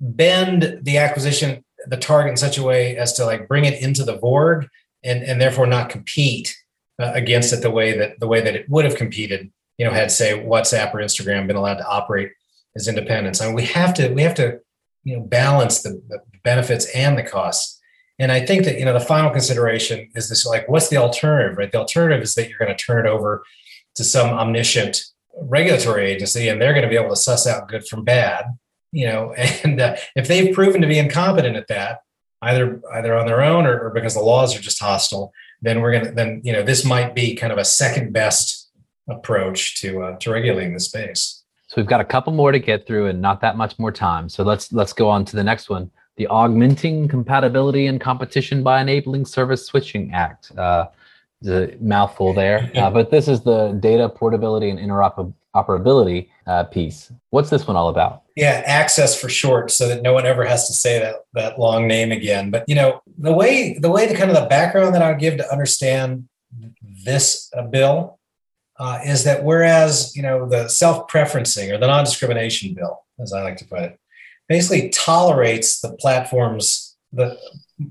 [0.00, 4.04] bend the acquisition the target in such a way as to like bring it into
[4.04, 4.68] the vorg
[5.02, 6.56] and and therefore not compete
[6.98, 9.92] uh, against it the way that the way that it would have competed you know
[9.92, 12.30] had say whatsapp or instagram been allowed to operate
[12.76, 13.40] as independents.
[13.40, 14.60] I mean, we have to we have to
[15.04, 17.79] you know balance the, the benefits and the costs.
[18.20, 21.56] And I think that you know the final consideration is this: like, what's the alternative?
[21.56, 21.72] Right?
[21.72, 23.42] The alternative is that you're going to turn it over
[23.94, 25.02] to some omniscient
[25.40, 28.44] regulatory agency, and they're going to be able to suss out good from bad.
[28.92, 29.32] You know,
[29.64, 32.02] and uh, if they've proven to be incompetent at that,
[32.42, 35.92] either either on their own or, or because the laws are just hostile, then we're
[35.92, 38.70] gonna then you know this might be kind of a second best
[39.08, 41.42] approach to uh, to regulating the space.
[41.68, 44.28] So we've got a couple more to get through and not that much more time.
[44.28, 45.90] So let's let's go on to the next one.
[46.20, 50.52] The Augmenting Compatibility and Competition by Enabling Service Switching Act.
[50.54, 50.88] Uh,
[51.46, 57.10] a mouthful there, uh, but this is the data portability and interoperability uh, piece.
[57.30, 58.24] What's this one all about?
[58.36, 61.88] Yeah, access for short, so that no one ever has to say that that long
[61.88, 62.50] name again.
[62.50, 65.20] But you know, the way the way the kind of the background that I would
[65.20, 66.28] give to understand
[67.02, 68.18] this uh, bill
[68.78, 73.56] uh, is that whereas you know the self-preferencing or the non-discrimination bill, as I like
[73.56, 73.99] to put it,
[74.50, 77.38] basically tolerates the platform's the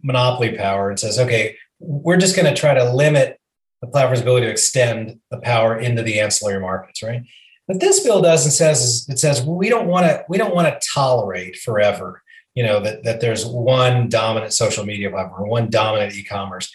[0.04, 3.40] monopoly power and says, okay, we're just going to try to limit
[3.82, 7.24] the platform's ability to extend the power into the ancillary markets, right?
[7.68, 10.54] What this bill does and says is it says we don't want to we don't
[10.54, 12.22] want to tolerate forever,
[12.56, 16.70] you know, that that there's one dominant social media platform, one dominant e-commerce.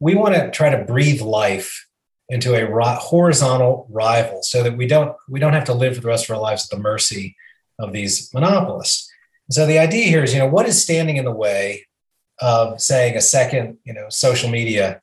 [0.00, 1.86] We want to try to breathe life
[2.30, 6.08] into a horizontal rival so that we don't we don't have to live for the
[6.08, 7.36] rest of our lives at the mercy
[7.78, 9.10] of these monopolists
[9.50, 11.86] so the idea here is you know what is standing in the way
[12.40, 15.00] of saying a second you know social media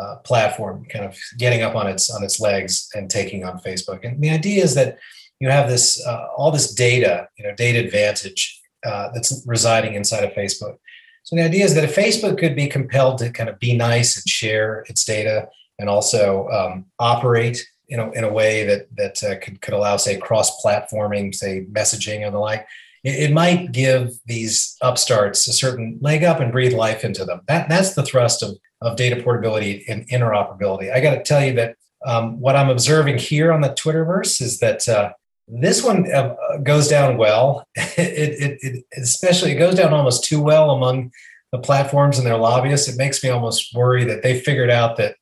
[0.00, 4.06] uh, platform kind of getting up on its on its legs and taking on facebook?
[4.06, 4.98] And the idea is that
[5.40, 10.24] you have this uh, all this data you know data advantage uh, that's residing inside
[10.24, 10.76] of facebook.
[11.22, 14.16] So the idea is that if facebook could be compelled to kind of be nice
[14.16, 19.22] and share its data and also um, operate in a, in a way that that
[19.24, 22.66] uh, could, could allow say cross-platforming say messaging and the like
[23.04, 27.40] it, it, might give these upstarts a certain leg up and breathe life into them.
[27.48, 30.92] That that's the thrust of, of data portability and interoperability.
[30.92, 31.76] I got to tell you that
[32.06, 35.12] um, what i'm observing here on the twitterverse is that uh,
[35.46, 37.66] this one uh, goes down well.
[37.96, 41.12] It, it, it, especially it goes down almost too well among
[41.52, 42.88] the platforms and their lobbyists.
[42.88, 45.16] It makes me almost worry that they figured out that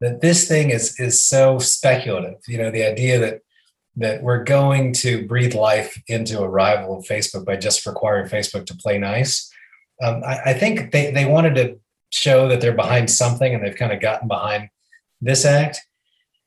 [0.00, 2.38] that this thing is is so speculative.
[2.46, 3.40] You know, the idea that
[3.96, 8.66] that we're going to breathe life into a rival of Facebook by just requiring Facebook
[8.66, 9.50] to play nice.
[10.02, 11.78] Um, I, I, think they, they wanted to
[12.10, 14.68] show that they're behind something and they've kind of gotten behind
[15.20, 15.80] this act.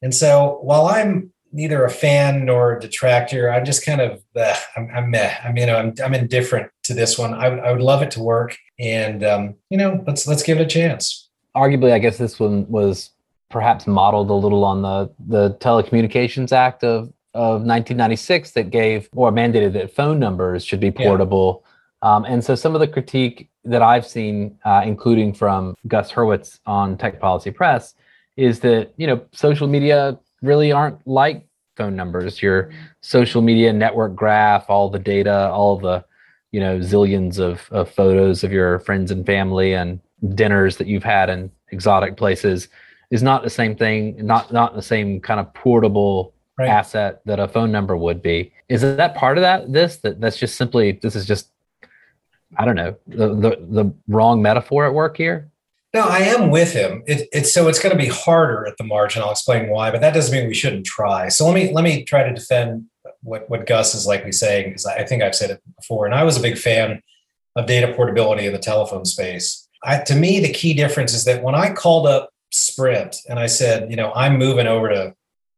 [0.01, 4.55] And so while I'm neither a fan nor a detractor, I'm just kind of, uh,
[4.75, 5.35] I'm, I'm meh.
[5.43, 7.33] I mean, I'm, I'm indifferent to this one.
[7.33, 10.63] I, I would love it to work and, um, you know, let's, let's give it
[10.63, 11.29] a chance.
[11.55, 13.11] Arguably, I guess this one was
[13.49, 19.31] perhaps modeled a little on the, the Telecommunications Act of, of 1996 that gave or
[19.31, 21.63] mandated that phone numbers should be portable.
[22.01, 22.15] Yeah.
[22.15, 26.59] Um, and so some of the critique that I've seen, uh, including from Gus Hurwitz
[26.65, 27.93] on Tech Policy Press,
[28.37, 32.41] is that you know social media really aren't like phone numbers.
[32.41, 32.71] Your
[33.01, 36.05] social media network graph, all the data, all the
[36.51, 39.99] you know zillions of, of photos of your friends and family and
[40.35, 42.69] dinners that you've had in exotic places
[43.11, 46.69] is not the same thing, not not the same kind of portable right.
[46.69, 48.51] asset that a phone number would be.
[48.69, 49.71] Is that part of that?
[49.71, 51.49] This that that's just simply this is just
[52.57, 55.49] I don't know, the, the, the wrong metaphor at work here?
[55.93, 57.03] No, I am with him.
[57.07, 59.21] It, it's so it's going to be harder at the margin.
[59.21, 61.29] I'll explain why, but that doesn't mean we shouldn't try.
[61.29, 62.85] So let me let me try to defend
[63.21, 66.23] what what Gus is likely saying because I think I've said it before, and I
[66.23, 67.01] was a big fan
[67.55, 69.69] of data portability in the telephone space.
[69.83, 73.45] I, to me, the key difference is that when I called up Sprint and I
[73.45, 75.15] said, you know, I'm moving over to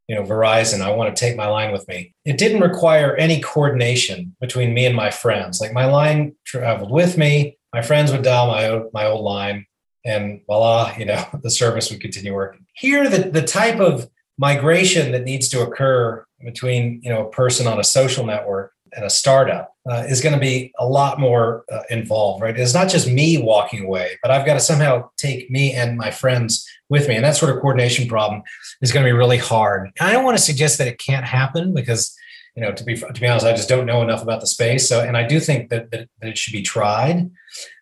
[0.07, 2.13] you know Verizon, I want to take my line with me.
[2.25, 5.59] It didn't require any coordination between me and my friends.
[5.59, 7.57] Like my line traveled with me.
[7.73, 9.65] My friends would dial my my old line,
[10.05, 12.65] and voila, you know, the service would continue working.
[12.73, 17.67] Here, the the type of migration that needs to occur between you know a person
[17.67, 21.63] on a social network and a startup uh, is going to be a lot more
[21.71, 22.57] uh, involved, right?
[22.57, 26.11] It's not just me walking away, but I've got to somehow take me and my
[26.11, 27.15] friends with me.
[27.15, 28.43] And that sort of coordination problem
[28.81, 29.91] is going to be really hard.
[29.99, 32.15] I don't want to suggest that it can't happen because,
[32.55, 34.89] you know, to be to be honest, I just don't know enough about the space.
[34.89, 37.29] So, and I do think that, that, that it should be tried,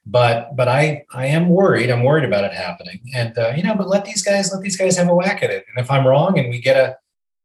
[0.06, 1.89] but but I I am worried.
[1.89, 2.99] I'm worried about it happening.
[3.16, 5.49] And uh, you know, but let these guys let these guys have a whack at
[5.49, 5.66] it.
[5.70, 6.97] And if I'm wrong, and we get a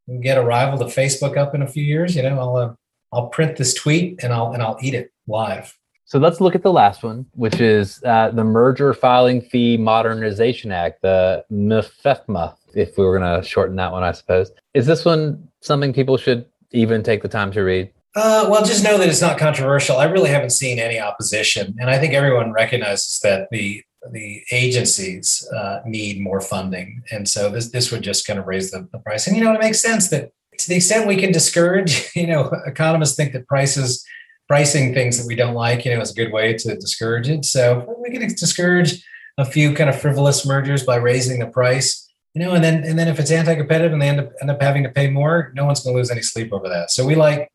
[0.06, 2.74] we get a rival to Facebook up in a few years, you know, I'll uh,
[3.12, 5.76] I'll print this tweet and I'll and I'll eat it live.
[6.10, 10.72] So let's look at the last one, which is uh, the Merger Filing Fee Modernization
[10.72, 14.50] Act, the MFFMA, if we were going to shorten that one, I suppose.
[14.74, 17.92] Is this one something people should even take the time to read?
[18.16, 19.98] Uh, well, just know that it's not controversial.
[19.98, 25.46] I really haven't seen any opposition, and I think everyone recognizes that the the agencies
[25.54, 28.98] uh, need more funding, and so this this would just kind of raise the, the
[28.98, 29.28] price.
[29.28, 30.32] And you know, it makes sense that
[30.62, 34.04] to the extent we can discourage, you know, economists think that prices
[34.50, 37.44] pricing things that we don't like, you know, is a good way to discourage it.
[37.44, 39.00] So we can discourage
[39.38, 42.98] a few kind of frivolous mergers by raising the price, you know, and then and
[42.98, 45.64] then if it's anti-competitive and they end up end up having to pay more, no
[45.64, 46.90] one's going to lose any sleep over that.
[46.90, 47.48] So we like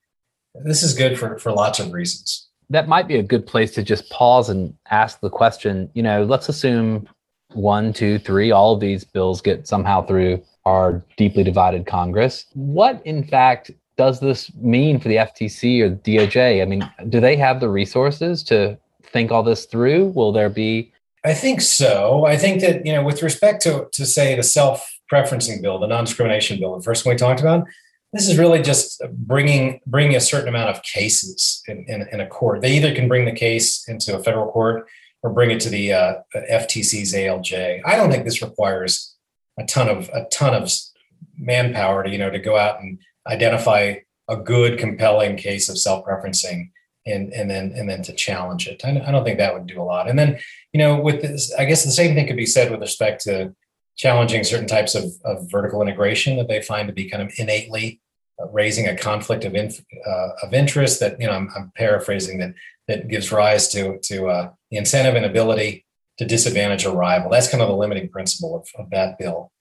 [0.63, 2.47] this is good for for lots of reasons.
[2.69, 5.89] That might be a good place to just pause and ask the question.
[5.93, 7.09] You know, let's assume
[7.53, 12.45] one, two, three, all of these bills get somehow through our deeply divided Congress.
[12.53, 16.61] What, in fact, does this mean for the FTC or the DOJ?
[16.61, 20.07] I mean, do they have the resources to think all this through?
[20.07, 20.91] Will there be?
[21.23, 22.25] I think so.
[22.25, 26.59] I think that you know, with respect to to say the self-preferencing bill, the non-discrimination
[26.59, 27.65] bill, the first one we talked about,
[28.13, 32.27] this is really just bringing bringing a certain amount of cases in, in, in a
[32.27, 32.61] court.
[32.61, 34.87] They either can bring the case into a federal court
[35.23, 37.81] or bring it to the uh, FTC's ALJ.
[37.83, 39.14] I don't think this requires
[39.57, 40.71] a ton of a ton of
[41.37, 43.95] manpower to you know to go out and identify
[44.27, 46.71] a good compelling case of self-preferencing
[47.05, 48.83] and and then and then to challenge it.
[48.83, 50.09] I, don't think that would do a lot.
[50.09, 50.39] And then
[50.75, 53.55] you know with this i guess the same thing could be said with respect to
[53.95, 58.01] challenging certain types of, of vertical integration that they find to be kind of innately
[58.41, 62.39] uh, raising a conflict of inf- uh, of interest that you know I'm, I'm, paraphrasing
[62.39, 62.53] that
[62.89, 65.85] that gives rise to to uh, the incentive and ability
[66.17, 67.29] to disadvantage a rival.
[67.29, 69.51] That's kind of the limiting principle of, of that bill,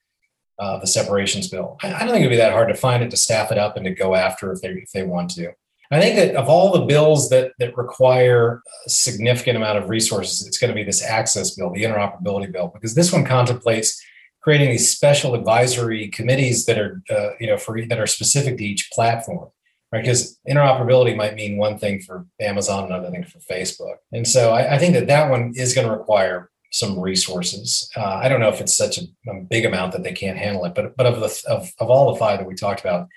[0.59, 1.77] uh, the separations bill.
[1.83, 3.75] I, I, don't think it'd be that hard to find it, to staff it up,
[3.75, 5.51] and to go after if they if they want to.
[5.91, 10.47] I think that of all the bills that that require a significant amount of resources,
[10.47, 14.01] it's going to be this access bill, the interoperability bill, because this one contemplates
[14.41, 18.65] creating these special advisory committees that are uh, you know for that are specific to
[18.65, 19.49] each platform
[19.91, 20.01] right?
[20.01, 23.95] Because interoperability might mean one thing for Amazon, another thing for Facebook.
[24.11, 27.89] And so I, I think that that one is going to require some resources.
[27.95, 30.65] Uh, I don't know if it's such a, a, big amount that they can't handle
[30.65, 33.07] it, but but of the of, of all the five that we talked about,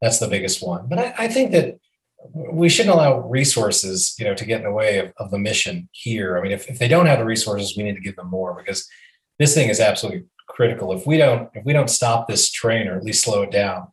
[0.00, 0.86] that's the biggest one.
[0.88, 1.78] But I, I think that
[2.32, 5.88] we shouldn't allow resources, you know, to get in the way of, of the mission
[5.92, 6.38] here.
[6.38, 8.54] I mean, if, if they don't have the resources, we need to give them more
[8.54, 8.88] because
[9.38, 10.92] this thing is absolutely critical.
[10.92, 13.88] If we don't if we don't stop this train or at least slow it down,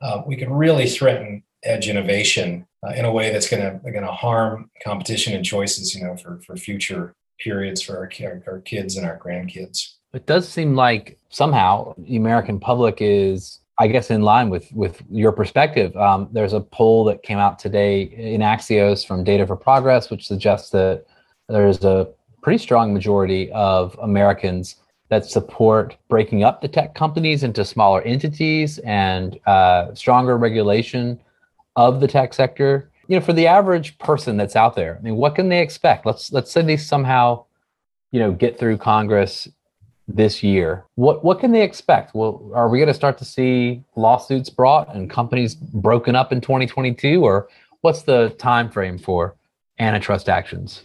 [0.00, 4.04] uh, we can really threaten edge innovation uh, in a way that's going to going
[4.04, 8.60] to harm competition and choices, you know, for for future periods for our, our, our
[8.60, 9.94] kids and our grandkids.
[10.14, 15.02] It does seem like somehow the American public is, I guess, in line with with
[15.10, 15.96] your perspective.
[15.96, 20.26] Um, there's a poll that came out today in Axios from Data for Progress, which
[20.26, 21.04] suggests that
[21.48, 22.08] there's a
[22.42, 24.76] pretty strong majority of Americans
[25.08, 31.18] that support breaking up the tech companies into smaller entities and uh, stronger regulation
[31.78, 35.16] of the tech sector you know for the average person that's out there i mean
[35.16, 36.04] what can they expect?
[36.04, 37.44] Let's let's say they somehow
[38.10, 39.48] you know get through congress
[40.06, 40.84] this year.
[40.94, 42.14] What what can they expect?
[42.14, 46.40] Well are we going to start to see lawsuits brought and companies broken up in
[46.40, 47.48] 2022 or
[47.82, 49.36] what's the time frame for
[49.78, 50.82] antitrust actions?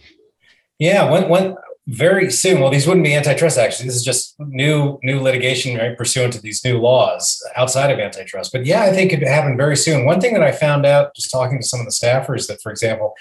[0.78, 1.56] Yeah when when
[1.86, 2.60] very soon.
[2.60, 3.86] Well, these wouldn't be antitrust actions.
[3.86, 8.52] This is just new new litigation right, pursuant to these new laws outside of antitrust.
[8.52, 10.06] But yeah, I think it could happen very soon.
[10.06, 12.72] One thing that I found out just talking to some of the staffers that, for
[12.72, 13.14] example,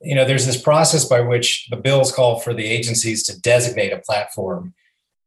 [0.00, 3.92] you know, there's this process by which the bills call for the agencies to designate
[3.92, 4.74] a platform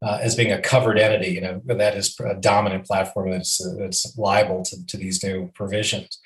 [0.02, 4.18] uh, as being a covered entity, you know, that is a dominant platform that's, that's
[4.18, 6.20] liable to, to these new provisions.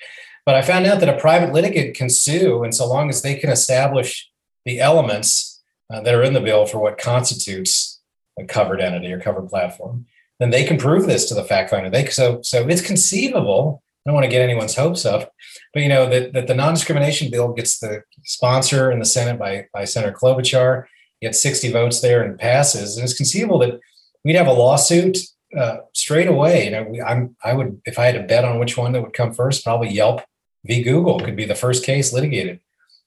[0.46, 3.34] But I found out that a private litigant can sue, and so long as they
[3.34, 4.30] can establish
[4.64, 5.53] the elements
[5.92, 8.00] uh, that are in the bill for what constitutes
[8.38, 10.06] a covered entity or covered platform,
[10.40, 11.90] then they can prove this to the fact finder.
[11.90, 13.82] They so so it's conceivable.
[14.06, 15.32] I don't want to get anyone's hopes up,
[15.72, 19.66] but you know that, that the non-discrimination bill gets the sponsor in the Senate by
[19.72, 20.84] by Senator Klobuchar,
[21.22, 23.80] gets 60 votes there and passes, and it's conceivable that
[24.24, 25.18] we'd have a lawsuit
[25.56, 26.64] uh, straight away.
[26.64, 29.12] You know, I'm I would if I had to bet on which one that would
[29.12, 30.22] come first, probably Yelp
[30.64, 30.82] v.
[30.82, 32.60] Google could be the first case litigated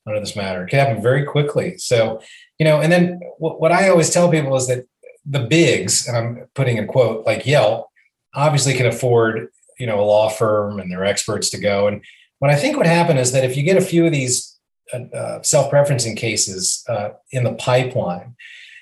[0.08, 0.64] under this matter.
[0.64, 1.78] It could happen very quickly.
[1.78, 2.22] So,
[2.60, 4.86] you know, and then what, what I always tell people is that
[5.26, 7.88] the bigs, and I'm putting in quote like Yelp,
[8.34, 9.50] obviously can afford
[9.80, 11.88] you know a law firm and their experts to go.
[11.88, 12.04] And
[12.40, 14.58] what I think would happen is that if you get a few of these
[14.94, 18.36] uh, uh self-preferencing cases uh, in the pipeline,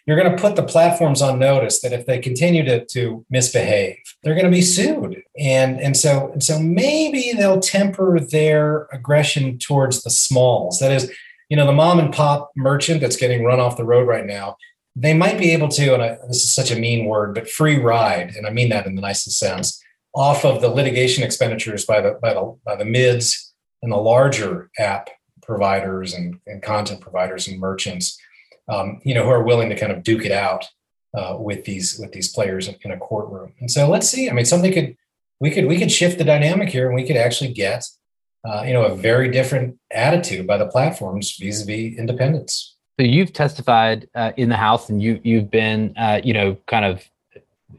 [0.06, 3.98] you're going to put the platforms on notice that if they continue to, to misbehave,
[4.24, 5.22] they're going to be sued.
[5.40, 10.80] And, and so and so maybe they'll temper their aggression towards the smalls.
[10.80, 11.12] That is,
[11.50, 14.58] you know, the mom and pop merchant that's getting run off the road right now
[14.96, 17.78] they might be able to, and I, this is such a mean word, but free
[17.78, 19.82] ride, and I mean that in the nicest sense,
[20.14, 24.70] off of the litigation expenditures by the by the by the mids and the larger
[24.80, 25.10] app
[25.44, 28.18] providers and, and content providers and merchants,
[28.70, 30.66] um, you know, who are willing to kind of duke it out
[31.14, 33.54] uh, with these with these players in, in a courtroom.
[33.60, 34.30] And so let's see.
[34.30, 34.96] I mean, something could
[35.42, 37.84] we could we could shift the dynamic here, and we could actually get
[38.48, 42.76] uh, you know a very different attitude by the platforms vis-a-vis independents.
[43.00, 46.86] So you've testified uh, in the House, and you you've been uh, you know kind
[46.86, 47.04] of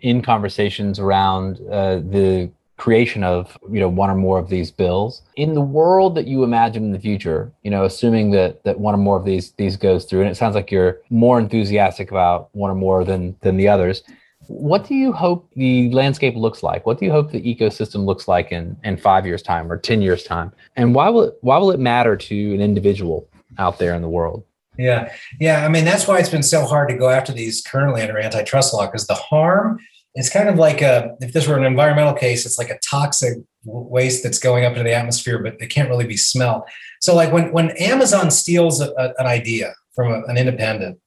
[0.00, 5.22] in conversations around uh, the creation of you know one or more of these bills
[5.36, 8.94] in the world that you imagine in the future you know assuming that that one
[8.94, 12.50] or more of these these goes through and it sounds like you're more enthusiastic about
[12.52, 14.02] one or more than than the others
[14.48, 18.28] what do you hope the landscape looks like what do you hope the ecosystem looks
[18.28, 21.58] like in in 5 years time or 10 years time and why will it, why
[21.58, 23.28] will it matter to an individual
[23.58, 24.44] out there in the world
[24.78, 25.12] yeah.
[25.40, 25.64] Yeah.
[25.64, 28.74] I mean, that's why it's been so hard to go after these currently under antitrust
[28.74, 29.78] law because the harm
[30.14, 33.38] is kind of like a, if this were an environmental case, it's like a toxic
[33.64, 36.62] waste that's going up into the atmosphere, but it can't really be smelled.
[37.00, 40.98] So, like when, when Amazon steals a, a, an idea from a, an independent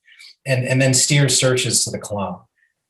[0.46, 2.40] and, and then steers searches to the clone,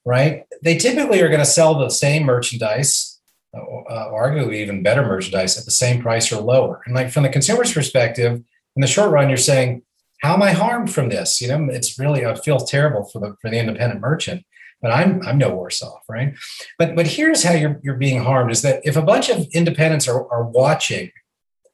[0.10, 0.48] right?
[0.64, 3.20] They typically are going to sell the same merchandise,
[3.56, 6.82] uh, arguably even better merchandise at the same price or lower.
[6.88, 8.42] And like from the consumer's perspective,
[8.76, 9.84] in the short run, you're saying,
[10.24, 11.40] how am I harmed from this?
[11.40, 14.44] You know, it's really I feel terrible for the for the independent merchant,
[14.82, 16.34] but I'm I'm no worse off, right?
[16.80, 20.08] But but here's how you're you're being harmed is that if a bunch of independents
[20.08, 21.12] are, are watching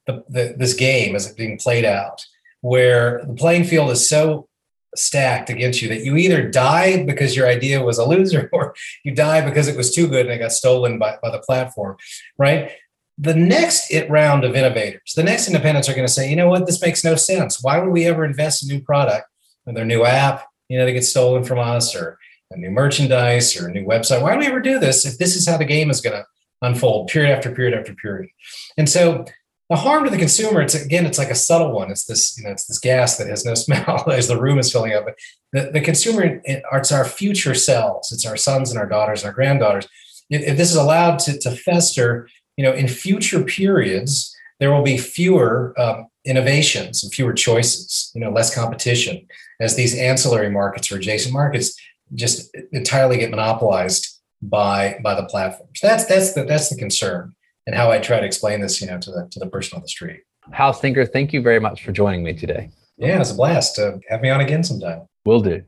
[0.07, 2.25] the, the, this game as it's being played out,
[2.59, 4.49] where the playing field is so
[4.97, 8.73] stacked against you that you either die because your idea was a loser or
[9.03, 11.97] you die because it was too good and it got stolen by, by the platform,
[12.37, 12.71] right?
[13.17, 16.49] the next it round of innovators, the next independents are going to say, you know
[16.49, 17.63] what, this makes no sense.
[17.63, 19.27] Why would we ever invest in a new product
[19.65, 22.17] with their new app, you know, to get stolen from us or
[22.51, 24.21] a new merchandise or a new website?
[24.21, 26.25] Why do we ever do this if this is how the game is going to
[26.61, 28.29] unfold period after period after period?
[28.77, 29.25] And so
[29.69, 31.89] the harm to the consumer, it's again, it's like a subtle one.
[31.89, 34.71] It's this, you know, it's this gas that has no smell as the room is
[34.71, 35.05] filling up.
[35.05, 35.15] But
[35.51, 38.11] the, the consumer, it's our future selves.
[38.11, 39.87] It's our sons and our daughters and our granddaughters.
[40.29, 44.97] If this is allowed to, to fester, you know, in future periods, there will be
[44.97, 49.27] fewer um, innovations and fewer choices, you know, less competition
[49.59, 51.79] as these ancillary markets or adjacent markets
[52.13, 55.79] just entirely get monopolized by by the platforms.
[55.81, 57.35] That's that's the that's the concern
[57.65, 59.81] and how I try to explain this, you know, to the to the person on
[59.81, 60.21] the street.
[60.51, 62.69] Hal Singer, thank you very much for joining me today.
[62.97, 63.79] Yeah, it's a blast.
[63.79, 65.07] Uh, have me on again sometime.
[65.25, 65.63] Will do.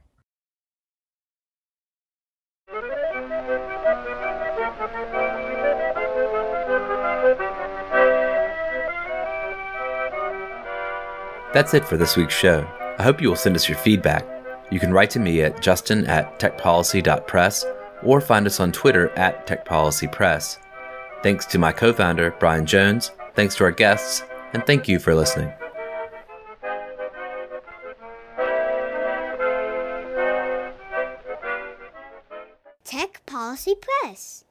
[11.54, 12.68] That's it for this week's show.
[13.00, 14.26] I hope you will send us your feedback.
[14.70, 17.66] You can write to me at justin at techpolicy.press
[18.04, 20.60] or find us on Twitter at techpolicypress.
[21.28, 24.24] Thanks to my co founder, Brian Jones, thanks to our guests,
[24.54, 25.52] and thank you for listening.
[32.86, 34.46] Tech Policy Press.